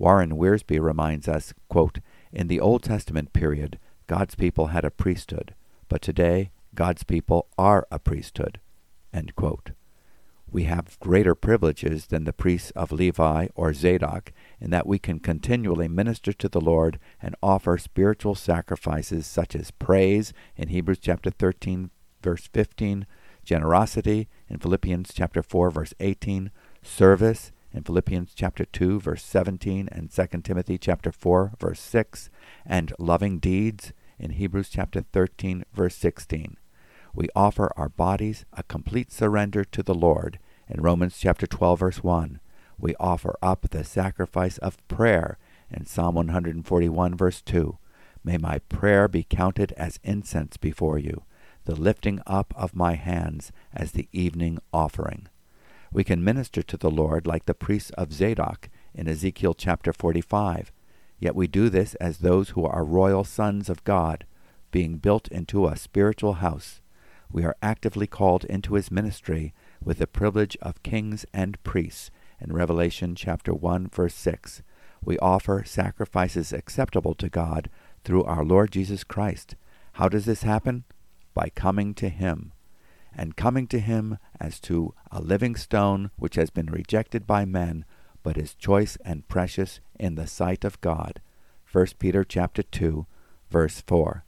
Warren 0.00 0.38
Wiersbe 0.38 0.80
reminds 0.80 1.28
us, 1.28 1.52
quote, 1.68 1.98
In 2.32 2.48
the 2.48 2.58
Old 2.58 2.82
Testament 2.82 3.34
period, 3.34 3.78
God's 4.06 4.34
people 4.34 4.68
had 4.68 4.82
a 4.82 4.90
priesthood, 4.90 5.54
but 5.90 6.00
today 6.00 6.52
God's 6.74 7.04
people 7.04 7.48
are 7.58 7.86
a 7.90 7.98
priesthood. 7.98 8.60
We 10.50 10.64
have 10.64 10.98
greater 11.00 11.34
privileges 11.34 12.06
than 12.06 12.24
the 12.24 12.32
priests 12.32 12.70
of 12.70 12.92
Levi 12.92 13.48
or 13.54 13.74
Zadok 13.74 14.32
in 14.58 14.70
that 14.70 14.86
we 14.86 14.98
can 14.98 15.20
continually 15.20 15.86
minister 15.86 16.32
to 16.32 16.48
the 16.48 16.62
Lord 16.62 16.98
and 17.20 17.36
offer 17.42 17.76
spiritual 17.76 18.34
sacrifices 18.34 19.26
such 19.26 19.54
as 19.54 19.70
praise 19.70 20.32
in 20.56 20.68
Hebrews 20.68 20.98
chapter 20.98 21.28
13 21.28 21.90
verse 22.22 22.48
15, 22.54 23.06
generosity 23.44 24.28
in 24.48 24.60
Philippians 24.60 25.12
chapter 25.12 25.42
4 25.42 25.70
verse 25.70 25.92
18, 26.00 26.50
service 26.82 27.52
in 27.72 27.82
Philippians 27.82 28.32
chapter 28.34 28.64
2 28.64 29.00
verse 29.00 29.24
17 29.24 29.88
and 29.90 30.10
2 30.10 30.26
Timothy 30.42 30.78
chapter 30.78 31.12
4 31.12 31.52
verse 31.58 31.80
6, 31.80 32.30
and 32.66 32.92
loving 32.98 33.38
deeds 33.38 33.92
in 34.18 34.32
Hebrews 34.32 34.68
chapter 34.68 35.02
13 35.12 35.64
verse 35.72 35.94
16 35.96 36.56
we 37.14 37.28
offer 37.34 37.72
our 37.76 37.88
bodies 37.88 38.44
a 38.52 38.62
complete 38.62 39.12
surrender 39.12 39.64
to 39.64 39.82
the 39.82 39.94
Lord. 39.94 40.38
In 40.68 40.80
Romans 40.80 41.18
chapter 41.18 41.46
12 41.46 41.80
verse 41.80 42.02
1, 42.02 42.40
we 42.78 42.94
offer 43.00 43.36
up 43.42 43.66
the 43.70 43.84
sacrifice 43.84 44.58
of 44.58 44.86
prayer. 44.88 45.38
In 45.70 45.86
Psalm 45.86 46.14
141 46.14 47.16
verse 47.16 47.40
2, 47.42 47.78
may 48.24 48.36
my 48.36 48.58
prayer 48.68 49.08
be 49.08 49.24
counted 49.24 49.72
as 49.72 50.00
incense 50.02 50.56
before 50.56 50.98
you, 50.98 51.24
the 51.64 51.74
lifting 51.74 52.20
up 52.26 52.52
of 52.56 52.74
my 52.74 52.94
hands 52.94 53.52
as 53.72 53.92
the 53.92 54.08
evening 54.12 54.58
offering. 54.72 55.28
We 55.92 56.04
can 56.04 56.24
minister 56.24 56.62
to 56.62 56.76
the 56.76 56.90
Lord 56.90 57.26
like 57.26 57.46
the 57.46 57.54
priests 57.54 57.90
of 57.90 58.12
Zadok 58.12 58.68
in 58.94 59.08
Ezekiel 59.08 59.54
chapter 59.54 59.92
45, 59.92 60.72
yet 61.18 61.34
we 61.34 61.46
do 61.46 61.68
this 61.68 61.94
as 61.96 62.18
those 62.18 62.50
who 62.50 62.64
are 62.64 62.84
royal 62.84 63.24
sons 63.24 63.68
of 63.68 63.84
God, 63.84 64.24
being 64.70 64.98
built 64.98 65.28
into 65.28 65.66
a 65.66 65.76
spiritual 65.76 66.34
house 66.34 66.80
we 67.32 67.44
are 67.44 67.56
actively 67.62 68.06
called 68.06 68.44
into 68.44 68.74
his 68.74 68.90
ministry 68.90 69.54
with 69.82 69.98
the 69.98 70.06
privilege 70.06 70.56
of 70.60 70.82
kings 70.82 71.24
and 71.32 71.62
priests. 71.62 72.10
In 72.40 72.52
Revelation 72.52 73.14
chapter 73.14 73.54
1 73.54 73.88
verse 73.88 74.14
6, 74.14 74.62
we 75.04 75.18
offer 75.18 75.62
sacrifices 75.64 76.52
acceptable 76.52 77.14
to 77.14 77.28
God 77.28 77.70
through 78.04 78.24
our 78.24 78.44
Lord 78.44 78.72
Jesus 78.72 79.04
Christ. 79.04 79.54
How 79.94 80.08
does 80.08 80.24
this 80.24 80.42
happen? 80.42 80.84
By 81.34 81.50
coming 81.54 81.94
to 81.94 82.08
him. 82.08 82.52
And 83.14 83.36
coming 83.36 83.66
to 83.68 83.80
him 83.80 84.18
as 84.40 84.60
to 84.60 84.94
a 85.10 85.20
living 85.20 85.56
stone 85.56 86.10
which 86.16 86.36
has 86.36 86.50
been 86.50 86.66
rejected 86.66 87.26
by 87.26 87.44
men, 87.44 87.84
but 88.22 88.38
is 88.38 88.54
choice 88.54 88.96
and 89.04 89.28
precious 89.28 89.80
in 89.98 90.14
the 90.14 90.26
sight 90.26 90.64
of 90.64 90.80
God. 90.80 91.20
1 91.72 91.86
Peter 91.98 92.24
chapter 92.24 92.62
2 92.62 93.06
verse 93.50 93.82
4. 93.86 94.24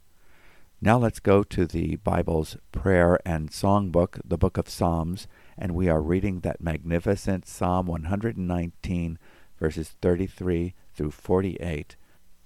Now 0.81 0.97
let's 0.97 1.19
go 1.19 1.43
to 1.43 1.65
the 1.65 1.95
Bible's 1.97 2.57
prayer 2.73 3.17
and 3.25 3.53
song 3.53 3.89
book, 3.89 4.19
the 4.23 4.37
book 4.37 4.57
of 4.57 4.67
Psalms, 4.67 5.27
and 5.57 5.73
we 5.73 5.87
are 5.87 6.01
reading 6.01 6.41
that 6.41 6.61
magnificent 6.61 7.47
Psalm 7.47 7.85
119, 7.85 9.17
verses 9.57 9.95
33 10.01 10.73
through 10.93 11.11
48, 11.11 11.95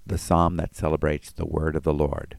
the 0.06 0.18
psalm 0.18 0.56
that 0.56 0.76
celebrates 0.76 1.32
the 1.32 1.46
word 1.46 1.74
of 1.74 1.82
the 1.82 1.92
Lord. 1.92 2.38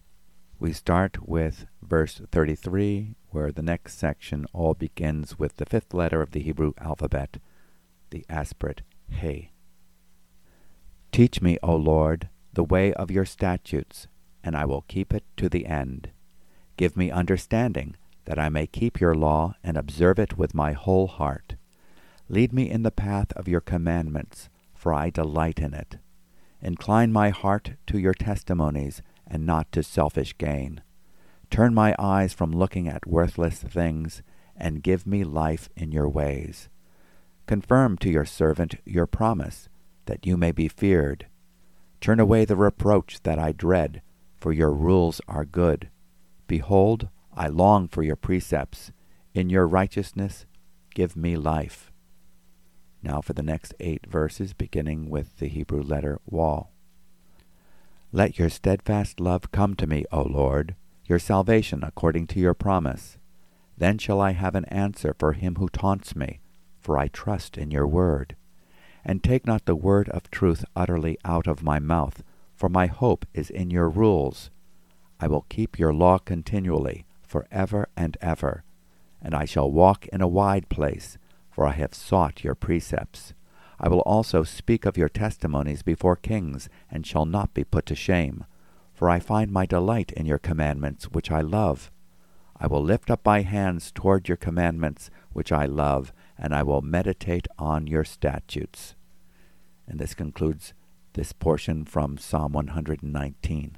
We 0.60 0.74
start 0.74 1.28
with 1.28 1.66
verse 1.82 2.22
33, 2.32 3.16
where 3.30 3.52
the 3.52 3.62
next 3.62 3.98
section 3.98 4.46
all 4.54 4.74
begins 4.74 5.40
with 5.40 5.56
the 5.56 5.66
fifth 5.66 5.94
letter 5.94 6.22
of 6.22 6.32
the 6.32 6.42
Hebrew 6.42 6.74
alphabet, 6.80 7.38
the 8.10 8.26
aspirate 8.30 8.82
He. 9.10 9.52
Teach 11.12 11.42
me, 11.42 11.58
O 11.64 11.76
Lord, 11.76 12.30
the 12.54 12.64
way 12.64 12.94
of 12.94 13.10
your 13.10 13.26
statutes 13.26 14.08
and 14.44 14.56
I 14.56 14.66
will 14.66 14.86
keep 14.88 15.14
it 15.14 15.24
to 15.38 15.50
the 15.50 15.66
end. 15.66 16.12
Give 16.78 16.96
me 16.96 17.12
understanding, 17.12 17.96
that 18.26 18.40
I 18.40 18.50
may 18.50 18.68
keep 18.68 19.00
your 19.00 19.16
law 19.16 19.56
and 19.64 19.76
observe 19.78 20.20
it 20.20 20.38
with 20.38 20.54
my 20.54 20.74
whole 20.74 21.08
heart. 21.08 21.56
Lead 22.28 22.54
me 22.54 22.70
in 22.70 22.84
the 22.84 22.92
path 22.92 23.32
of 23.34 23.48
your 23.48 23.62
commandments, 23.62 24.50
for 24.76 24.94
I 24.94 25.10
delight 25.10 25.60
in 25.60 25.74
it. 25.74 25.98
Incline 26.62 27.12
my 27.12 27.30
heart 27.30 27.72
to 27.88 27.98
your 27.98 28.14
testimonies, 28.14 29.02
and 29.30 29.46
not 29.46 29.72
to 29.72 29.84
selfish 29.84 30.38
gain. 30.38 30.82
Turn 31.50 31.74
my 31.74 31.96
eyes 31.98 32.34
from 32.34 32.52
looking 32.52 32.88
at 32.88 33.08
worthless 33.08 33.60
things, 33.60 34.22
and 34.56 34.84
give 34.84 35.08
me 35.08 35.24
life 35.24 35.70
in 35.76 35.92
your 35.92 36.10
ways. 36.10 36.70
Confirm 37.48 37.98
to 38.00 38.10
your 38.10 38.26
servant 38.26 38.76
your 38.86 39.08
promise, 39.08 39.70
that 40.06 40.26
you 40.26 40.38
may 40.38 40.52
be 40.52 40.68
feared. 40.68 41.28
Turn 42.02 42.20
away 42.20 42.46
the 42.46 42.56
reproach 42.56 43.22
that 43.24 43.40
I 43.40 43.52
dread, 43.52 44.02
for 44.38 44.52
your 44.52 44.72
rules 44.72 45.22
are 45.28 45.46
good. 45.46 45.90
Behold, 46.48 47.10
I 47.34 47.48
long 47.48 47.88
for 47.88 48.04
your 48.04 48.16
precepts. 48.16 48.92
In 49.34 49.50
your 49.50 49.68
righteousness, 49.68 50.46
give 50.94 51.16
me 51.16 51.38
life. 51.38 51.92
Now 53.02 53.22
for 53.22 53.34
the 53.34 53.44
next 53.44 53.74
eight 53.80 54.06
verses, 54.06 54.54
beginning 54.54 55.10
with 55.10 55.40
the 55.40 55.48
Hebrew 55.48 55.82
letter 55.82 56.20
Wal. 56.26 56.72
Let 58.12 58.40
your 58.40 58.50
steadfast 58.50 59.20
love 59.20 59.52
come 59.52 59.76
to 59.76 59.86
me, 59.86 60.04
O 60.12 60.24
Lord, 60.24 60.76
your 61.06 61.20
salvation 61.20 61.84
according 61.84 62.26
to 62.28 62.40
your 62.40 62.56
promise. 62.56 63.20
Then 63.78 64.00
shall 64.00 64.20
I 64.20 64.32
have 64.32 64.56
an 64.56 64.66
answer 64.66 65.16
for 65.20 65.34
him 65.34 65.56
who 65.56 65.70
taunts 65.70 66.16
me, 66.16 66.40
for 66.82 66.98
I 66.98 67.10
trust 67.10 67.56
in 67.56 67.70
your 67.70 67.86
word. 67.86 68.36
And 69.06 69.24
take 69.24 69.46
not 69.46 69.66
the 69.66 69.76
word 69.76 70.10
of 70.10 70.32
truth 70.32 70.66
utterly 70.76 71.20
out 71.24 71.46
of 71.46 71.62
my 71.62 71.78
mouth, 71.78 72.24
for 72.56 72.68
my 72.68 72.88
hope 72.88 73.28
is 73.36 73.52
in 73.52 73.70
your 73.70 73.90
rules. 73.90 74.50
I 75.20 75.28
will 75.28 75.46
keep 75.48 75.78
your 75.78 75.94
law 75.94 76.18
continually, 76.18 77.06
for 77.22 77.46
ever 77.52 77.90
and 77.96 78.18
ever. 78.22 78.64
And 79.22 79.36
I 79.36 79.46
shall 79.46 79.72
walk 79.72 80.08
in 80.08 80.22
a 80.22 80.28
wide 80.28 80.68
place, 80.68 81.20
for 81.52 81.68
I 81.68 81.74
have 81.74 81.94
sought 81.94 82.44
your 82.44 82.56
precepts. 82.56 83.36
I 83.80 83.88
will 83.88 84.02
also 84.02 84.44
speak 84.44 84.86
of 84.86 84.98
your 84.98 85.10
testimonies 85.10 85.84
before 85.84 86.16
kings, 86.16 86.70
and 86.92 87.08
shall 87.08 87.26
not 87.26 87.54
be 87.54 87.64
put 87.64 87.86
to 87.88 87.96
shame. 87.96 88.46
For 88.94 89.10
I 89.10 89.20
find 89.20 89.52
my 89.52 89.66
delight 89.66 90.12
in 90.12 90.26
your 90.26 90.38
commandments, 90.38 91.06
which 91.06 91.32
I 91.32 91.42
love. 91.42 91.90
I 92.60 92.68
will 92.68 92.84
lift 92.84 93.10
up 93.10 93.26
my 93.26 93.42
hands 93.42 93.92
toward 93.94 94.28
your 94.28 94.36
commandments, 94.36 95.10
which 95.32 95.52
I 95.54 95.66
love, 95.66 96.12
and 96.38 96.54
I 96.54 96.64
will 96.64 96.82
meditate 96.82 97.48
on 97.58 97.88
your 97.88 98.04
statutes. 98.04 98.96
And 99.88 99.98
this 99.98 100.14
concludes 100.14 100.74
this 101.14 101.32
portion 101.32 101.86
from 101.86 102.18
Psalm 102.18 102.52
119. 102.52 103.78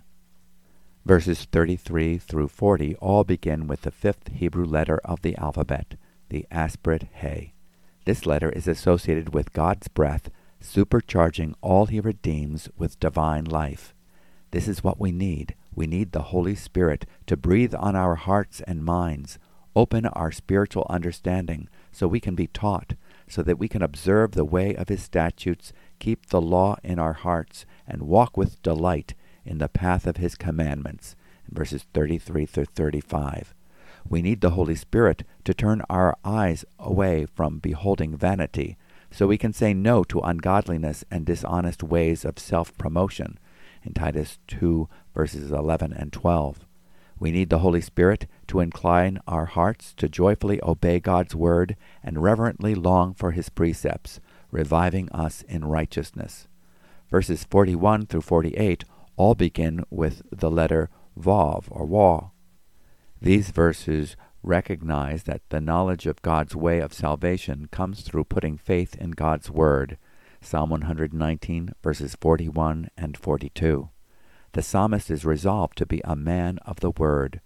Verses 1.05 1.45
33 1.45 2.17
through 2.17 2.47
40 2.47 2.95
all 2.95 3.23
begin 3.23 3.67
with 3.67 3.83
the 3.83 3.91
fifth 3.91 4.29
Hebrew 4.29 4.65
letter 4.65 4.99
of 5.05 5.21
the 5.21 5.35
alphabet, 5.37 5.95
the 6.29 6.47
aspirate 6.51 7.07
He. 7.21 7.50
This 8.05 8.25
letter 8.25 8.49
is 8.49 8.67
associated 8.67 9.33
with 9.33 9.53
God's 9.53 9.87
breath, 9.87 10.29
supercharging 10.61 11.53
all 11.61 11.85
he 11.85 11.99
redeems 11.99 12.69
with 12.77 12.99
divine 12.99 13.45
life. 13.45 13.93
This 14.51 14.67
is 14.67 14.83
what 14.83 14.99
we 14.99 15.11
need. 15.11 15.55
We 15.73 15.87
need 15.87 16.11
the 16.11 16.23
Holy 16.23 16.55
Spirit 16.55 17.05
to 17.27 17.37
breathe 17.37 17.73
on 17.75 17.95
our 17.95 18.15
hearts 18.15 18.61
and 18.61 18.83
minds 18.83 19.39
Open 19.75 20.05
our 20.05 20.31
spiritual 20.31 20.85
understanding 20.89 21.69
so 21.91 22.07
we 22.07 22.19
can 22.19 22.35
be 22.35 22.47
taught, 22.47 22.95
so 23.27 23.41
that 23.43 23.57
we 23.57 23.69
can 23.69 23.81
observe 23.81 24.31
the 24.31 24.43
way 24.43 24.75
of 24.75 24.89
his 24.89 25.01
statutes, 25.01 25.71
keep 25.99 26.27
the 26.27 26.41
law 26.41 26.75
in 26.83 26.99
our 26.99 27.13
hearts, 27.13 27.65
and 27.87 28.03
walk 28.03 28.35
with 28.35 28.61
delight 28.61 29.13
in 29.45 29.59
the 29.59 29.69
path 29.69 30.05
of 30.05 30.17
his 30.17 30.35
commandments. 30.35 31.15
In 31.49 31.55
verses 31.55 31.85
33 31.93 32.45
through 32.45 32.65
35. 32.65 33.53
We 34.07 34.21
need 34.21 34.41
the 34.41 34.51
Holy 34.51 34.75
Spirit 34.75 35.23
to 35.45 35.53
turn 35.53 35.81
our 35.89 36.17
eyes 36.23 36.65
away 36.79 37.25
from 37.25 37.59
beholding 37.59 38.17
vanity, 38.17 38.77
so 39.11 39.27
we 39.27 39.37
can 39.37 39.53
say 39.53 39.73
no 39.73 40.03
to 40.05 40.19
ungodliness 40.19 41.03
and 41.11 41.25
dishonest 41.25 41.83
ways 41.83 42.25
of 42.25 42.39
self 42.39 42.77
promotion. 42.77 43.39
In 43.83 43.93
Titus 43.93 44.37
2, 44.47 44.87
verses 45.13 45.51
11 45.51 45.93
and 45.93 46.13
12. 46.13 46.65
We 47.19 47.31
need 47.31 47.49
the 47.49 47.59
Holy 47.59 47.81
Spirit 47.81 48.25
to 48.47 48.59
incline 48.59 49.19
our 49.27 49.45
hearts 49.45 49.93
to 49.97 50.09
joyfully 50.09 50.59
obey 50.63 50.99
God's 50.99 51.35
word 51.35 51.75
and 52.03 52.23
reverently 52.23 52.73
long 52.73 53.13
for 53.13 53.31
his 53.31 53.49
precepts, 53.49 54.19
reviving 54.49 55.07
us 55.11 55.43
in 55.43 55.65
righteousness. 55.65 56.47
Verses 57.11 57.43
41 57.43 58.07
through 58.07 58.21
48 58.21 58.83
all 59.17 59.35
begin 59.35 59.83
with 59.91 60.23
the 60.31 60.49
letter 60.49 60.89
Vav 61.19 61.65
or 61.69 61.85
Wa. 61.85 62.29
These 63.21 63.51
verses 63.51 64.15
recognize 64.43 65.23
that 65.23 65.41
the 65.49 65.61
knowledge 65.61 66.07
of 66.07 66.21
God's 66.21 66.55
way 66.55 66.79
of 66.79 66.93
salvation 66.93 67.67
comes 67.71 68.01
through 68.01 68.23
putting 68.25 68.57
faith 68.57 68.95
in 68.95 69.11
God's 69.11 69.51
word. 69.51 69.97
Psalm 70.41 70.71
119 70.71 71.73
verses 71.83 72.15
41 72.19 72.89
and 72.97 73.15
42 73.15 73.89
the 74.53 74.61
psalmist 74.61 75.09
is 75.09 75.23
resolved 75.23 75.77
to 75.77 75.85
be 75.85 76.01
a 76.03 76.15
man 76.15 76.57
of 76.65 76.81
the 76.81 76.91
word. 76.91 77.39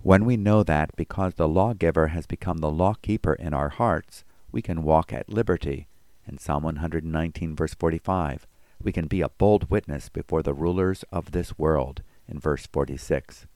When 0.00 0.24
we 0.24 0.38
know 0.38 0.62
that 0.62 0.96
because 0.96 1.34
the 1.34 1.48
lawgiver 1.48 2.08
has 2.08 2.26
become 2.26 2.58
the 2.58 2.70
lawkeeper 2.70 3.34
in 3.34 3.52
our 3.52 3.68
hearts, 3.68 4.24
we 4.50 4.62
can 4.62 4.82
walk 4.82 5.12
at 5.12 5.28
liberty. 5.28 5.88
In 6.26 6.38
Psalm 6.38 6.62
119, 6.62 7.54
verse 7.54 7.74
45, 7.74 8.46
we 8.82 8.92
can 8.92 9.06
be 9.06 9.20
a 9.20 9.28
bold 9.28 9.70
witness 9.70 10.08
before 10.08 10.42
the 10.42 10.54
rulers 10.54 11.04
of 11.12 11.32
this 11.32 11.58
world. 11.58 12.02
In 12.26 12.38
verse 12.38 12.66
46, 12.66 13.46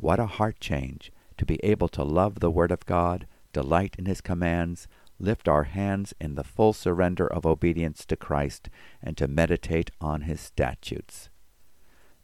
what 0.00 0.18
a 0.18 0.26
heart 0.26 0.60
change 0.60 1.12
to 1.36 1.46
be 1.46 1.60
able 1.62 1.88
to 1.88 2.02
love 2.02 2.40
the 2.40 2.50
Word 2.50 2.70
of 2.70 2.86
God, 2.86 3.26
delight 3.52 3.96
in 3.98 4.06
His 4.06 4.20
commands, 4.20 4.88
lift 5.18 5.48
our 5.48 5.64
hands 5.64 6.14
in 6.20 6.34
the 6.34 6.44
full 6.44 6.72
surrender 6.72 7.26
of 7.26 7.46
obedience 7.46 8.04
to 8.06 8.16
Christ, 8.16 8.68
and 9.02 9.16
to 9.16 9.28
meditate 9.28 9.90
on 10.00 10.22
His 10.22 10.40
statutes. 10.40 11.28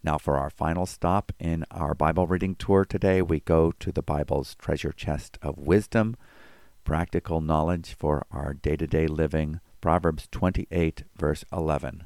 Now, 0.03 0.19
for 0.19 0.37
our 0.37 0.51
final 0.51 0.85
stop 0.85 1.33
in 1.39 1.65
our 1.71 1.95
Bible 1.95 2.27
reading 2.27 2.55
tour 2.57 2.85
today, 2.85 3.23
we 3.23 3.41
go 3.41 3.73
to 3.73 3.91
the 3.91 4.03
Bible's 4.03 4.55
treasure 4.57 4.93
chest 4.93 5.39
of 5.41 5.57
wisdom, 5.57 6.17
practical 6.85 7.41
knowledge 7.41 7.97
for 7.99 8.27
our 8.31 8.53
day 8.53 8.77
to 8.77 8.87
day 8.87 9.07
living. 9.07 9.61
Proverbs 9.81 10.29
28, 10.31 11.05
verse 11.17 11.45
11. 11.53 12.05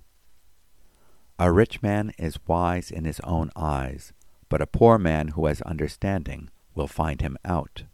A 1.41 1.53
rich 1.53 1.83
man 1.83 2.13
is 2.19 2.39
wise 2.47 2.91
in 2.91 3.05
his 3.05 3.21
own 3.21 3.51
eyes, 3.55 4.13
but 4.49 4.63
a 4.63 4.67
poor 4.67 4.99
man 4.99 5.29
who 5.29 5.47
has 5.47 5.63
understanding 5.63 6.51
will 6.75 6.87
find 6.87 7.21
him 7.21 7.37
out. 7.45 7.85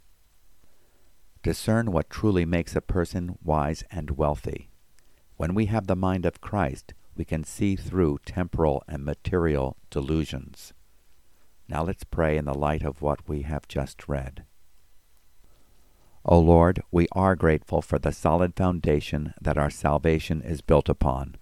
Discern 1.42 1.92
what 1.92 2.08
truly 2.08 2.44
makes 2.44 2.74
a 2.74 2.80
person 2.80 3.36
wise 3.42 3.84
and 3.90 4.12
wealthy. 4.12 4.70
When 5.36 5.54
we 5.54 5.66
have 5.66 5.86
the 5.86 5.96
mind 5.96 6.24
of 6.24 6.40
Christ, 6.40 6.94
we 7.16 7.24
can 7.24 7.44
see 7.44 7.76
through 7.76 8.20
temporal 8.24 8.82
and 8.88 9.04
material 9.04 9.76
delusions. 9.90 10.72
Now 11.68 11.84
let's 11.84 12.04
pray 12.04 12.36
in 12.36 12.44
the 12.44 12.54
light 12.54 12.82
of 12.82 13.02
what 13.02 13.28
we 13.28 13.42
have 13.42 13.68
just 13.68 14.08
read. 14.08 14.44
O 16.24 16.38
Lord, 16.38 16.82
we 16.90 17.06
are 17.12 17.36
grateful 17.36 17.82
for 17.82 17.98
the 17.98 18.12
solid 18.12 18.56
foundation 18.56 19.34
that 19.40 19.58
our 19.58 19.70
salvation 19.70 20.40
is 20.40 20.62
built 20.62 20.88
upon. 20.88 21.36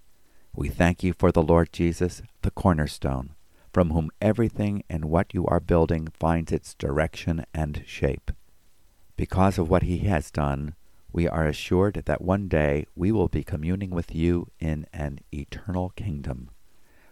We 0.53 0.69
thank 0.69 1.03
you 1.03 1.13
for 1.17 1.31
the 1.31 1.41
Lord 1.41 1.71
Jesus, 1.71 2.21
the 2.41 2.51
cornerstone, 2.51 3.35
from 3.73 3.89
whom 3.89 4.11
everything 4.21 4.83
in 4.89 5.09
what 5.09 5.33
you 5.33 5.45
are 5.47 5.59
building 5.59 6.07
finds 6.13 6.51
its 6.51 6.75
direction 6.75 7.43
and 7.53 7.83
shape. 7.87 8.31
Because 9.17 9.57
of 9.57 9.69
what 9.69 9.83
he 9.83 9.99
has 9.99 10.29
done, 10.29 10.75
we 11.11 11.27
are 11.27 11.45
assured 11.45 12.03
that 12.05 12.21
one 12.21 12.47
day 12.47 12.85
we 12.95 13.11
will 13.11 13.27
be 13.27 13.43
communing 13.43 13.89
with 13.89 14.13
you 14.15 14.47
in 14.59 14.85
an 14.93 15.19
eternal 15.33 15.89
kingdom. 15.95 16.49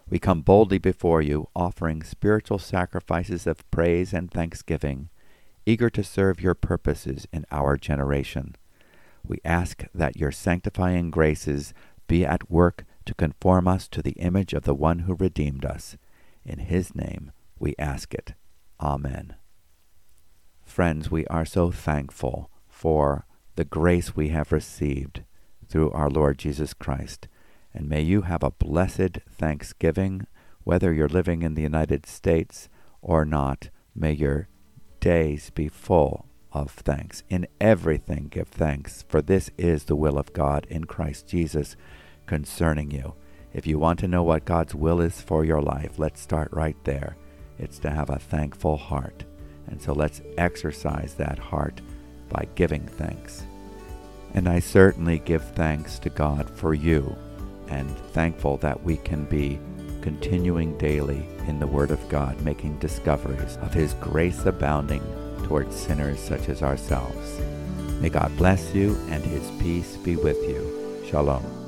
We 0.10 0.20
come 0.20 0.42
boldly 0.42 0.78
before 0.78 1.22
you, 1.22 1.48
offering 1.56 2.04
spiritual 2.04 2.60
sacrifices 2.60 3.48
of 3.48 3.70
praise 3.72 4.14
and 4.14 4.30
thanksgiving, 4.30 5.10
eager 5.66 5.90
to 5.92 6.04
serve 6.04 6.42
your 6.42 6.56
purposes 6.56 7.28
in 7.32 7.46
our 7.52 7.78
generation. 7.78 8.56
We 9.26 9.38
ask 9.46 9.86
that 9.94 10.18
your 10.18 10.32
sanctifying 10.32 11.12
graces 11.12 11.74
be 12.08 12.26
at 12.26 12.52
work 12.52 12.86
to 13.06 13.14
conform 13.14 13.68
us 13.68 13.88
to 13.90 14.02
the 14.02 14.12
image 14.12 14.54
of 14.54 14.64
the 14.64 14.76
one 14.76 15.00
who 15.00 15.16
redeemed 15.16 15.64
us. 15.64 15.96
In 16.46 16.60
his 16.60 16.96
name 16.96 17.32
we 17.60 17.76
ask 17.78 18.14
it. 18.14 18.34
Amen. 18.80 19.36
Friends, 20.64 21.12
we 21.12 21.26
are 21.28 21.46
so 21.46 21.70
thankful 21.70 22.50
for 22.68 23.26
the 23.56 23.66
grace 23.66 24.16
we 24.16 24.30
have 24.30 24.52
received 24.52 25.24
through 25.68 25.92
our 25.92 26.10
Lord 26.10 26.38
Jesus 26.38 26.74
Christ. 26.74 27.28
And 27.74 27.88
may 27.88 28.02
you 28.02 28.24
have 28.24 28.44
a 28.44 28.52
blessed 28.52 29.20
Thanksgiving, 29.30 30.26
whether 30.64 30.94
you're 30.94 31.08
living 31.08 31.42
in 31.44 31.54
the 31.54 31.62
United 31.62 32.06
States 32.06 32.70
or 33.02 33.26
not. 33.26 33.70
May 33.94 34.14
your 34.14 34.48
days 35.00 35.50
be 35.50 35.68
full 35.68 36.26
of 36.52 36.72
thanks. 36.72 37.24
In 37.30 37.48
everything 37.60 38.28
give 38.30 38.48
thanks, 38.48 39.06
for 39.08 39.22
this 39.22 39.50
is 39.58 39.86
the 39.86 39.96
will 39.96 40.18
of 40.18 40.34
God 40.34 40.66
in 40.70 40.86
Christ 40.86 41.28
Jesus 41.28 41.76
concerning 42.26 42.92
you. 42.92 43.14
If 43.54 43.68
you 43.68 43.78
want 43.78 44.00
to 44.00 44.08
know 44.08 44.24
what 44.24 44.46
God's 44.46 44.74
will 44.74 45.02
is 45.02 45.20
for 45.20 45.44
your 45.44 45.62
life, 45.62 46.00
let's 46.00 46.22
start 46.22 46.50
right 46.52 46.78
there. 46.84 47.18
It's 47.60 47.80
to 47.80 47.90
have 47.90 48.10
a 48.10 48.20
thankful 48.20 48.78
heart. 48.78 49.24
And 49.68 49.82
so 49.82 49.94
let's 49.94 50.22
exercise 50.38 51.16
that 51.16 51.38
heart 51.38 51.82
by 52.30 52.48
giving 52.56 52.88
thanks. 52.88 53.44
And 54.34 54.48
I 54.48 54.60
certainly 54.60 55.20
give 55.20 55.44
thanks 55.56 56.00
to 56.00 56.10
God 56.10 56.50
for 56.50 56.74
you 56.74 57.16
and 57.68 57.90
thankful 58.14 58.58
that 58.58 58.82
we 58.84 58.98
can 58.98 59.26
be 59.26 59.60
continuing 60.02 60.78
daily 60.78 61.26
in 61.48 61.60
the 61.60 61.68
Word 61.68 61.92
of 61.92 62.10
God, 62.10 62.42
making 62.42 62.80
discoveries 62.80 63.58
of 63.58 63.74
His 63.74 63.94
grace 63.96 64.46
abounding 64.46 65.04
towards 65.46 65.76
sinners 65.76 66.20
such 66.20 66.50
as 66.50 66.64
ourselves. 66.64 67.40
May 68.00 68.10
God 68.10 68.36
bless 68.38 68.74
you 68.74 68.96
and 69.10 69.24
His 69.24 69.50
peace 69.62 69.98
be 69.98 70.16
with 70.16 70.38
you. 70.48 71.06
Shalom. 71.10 71.61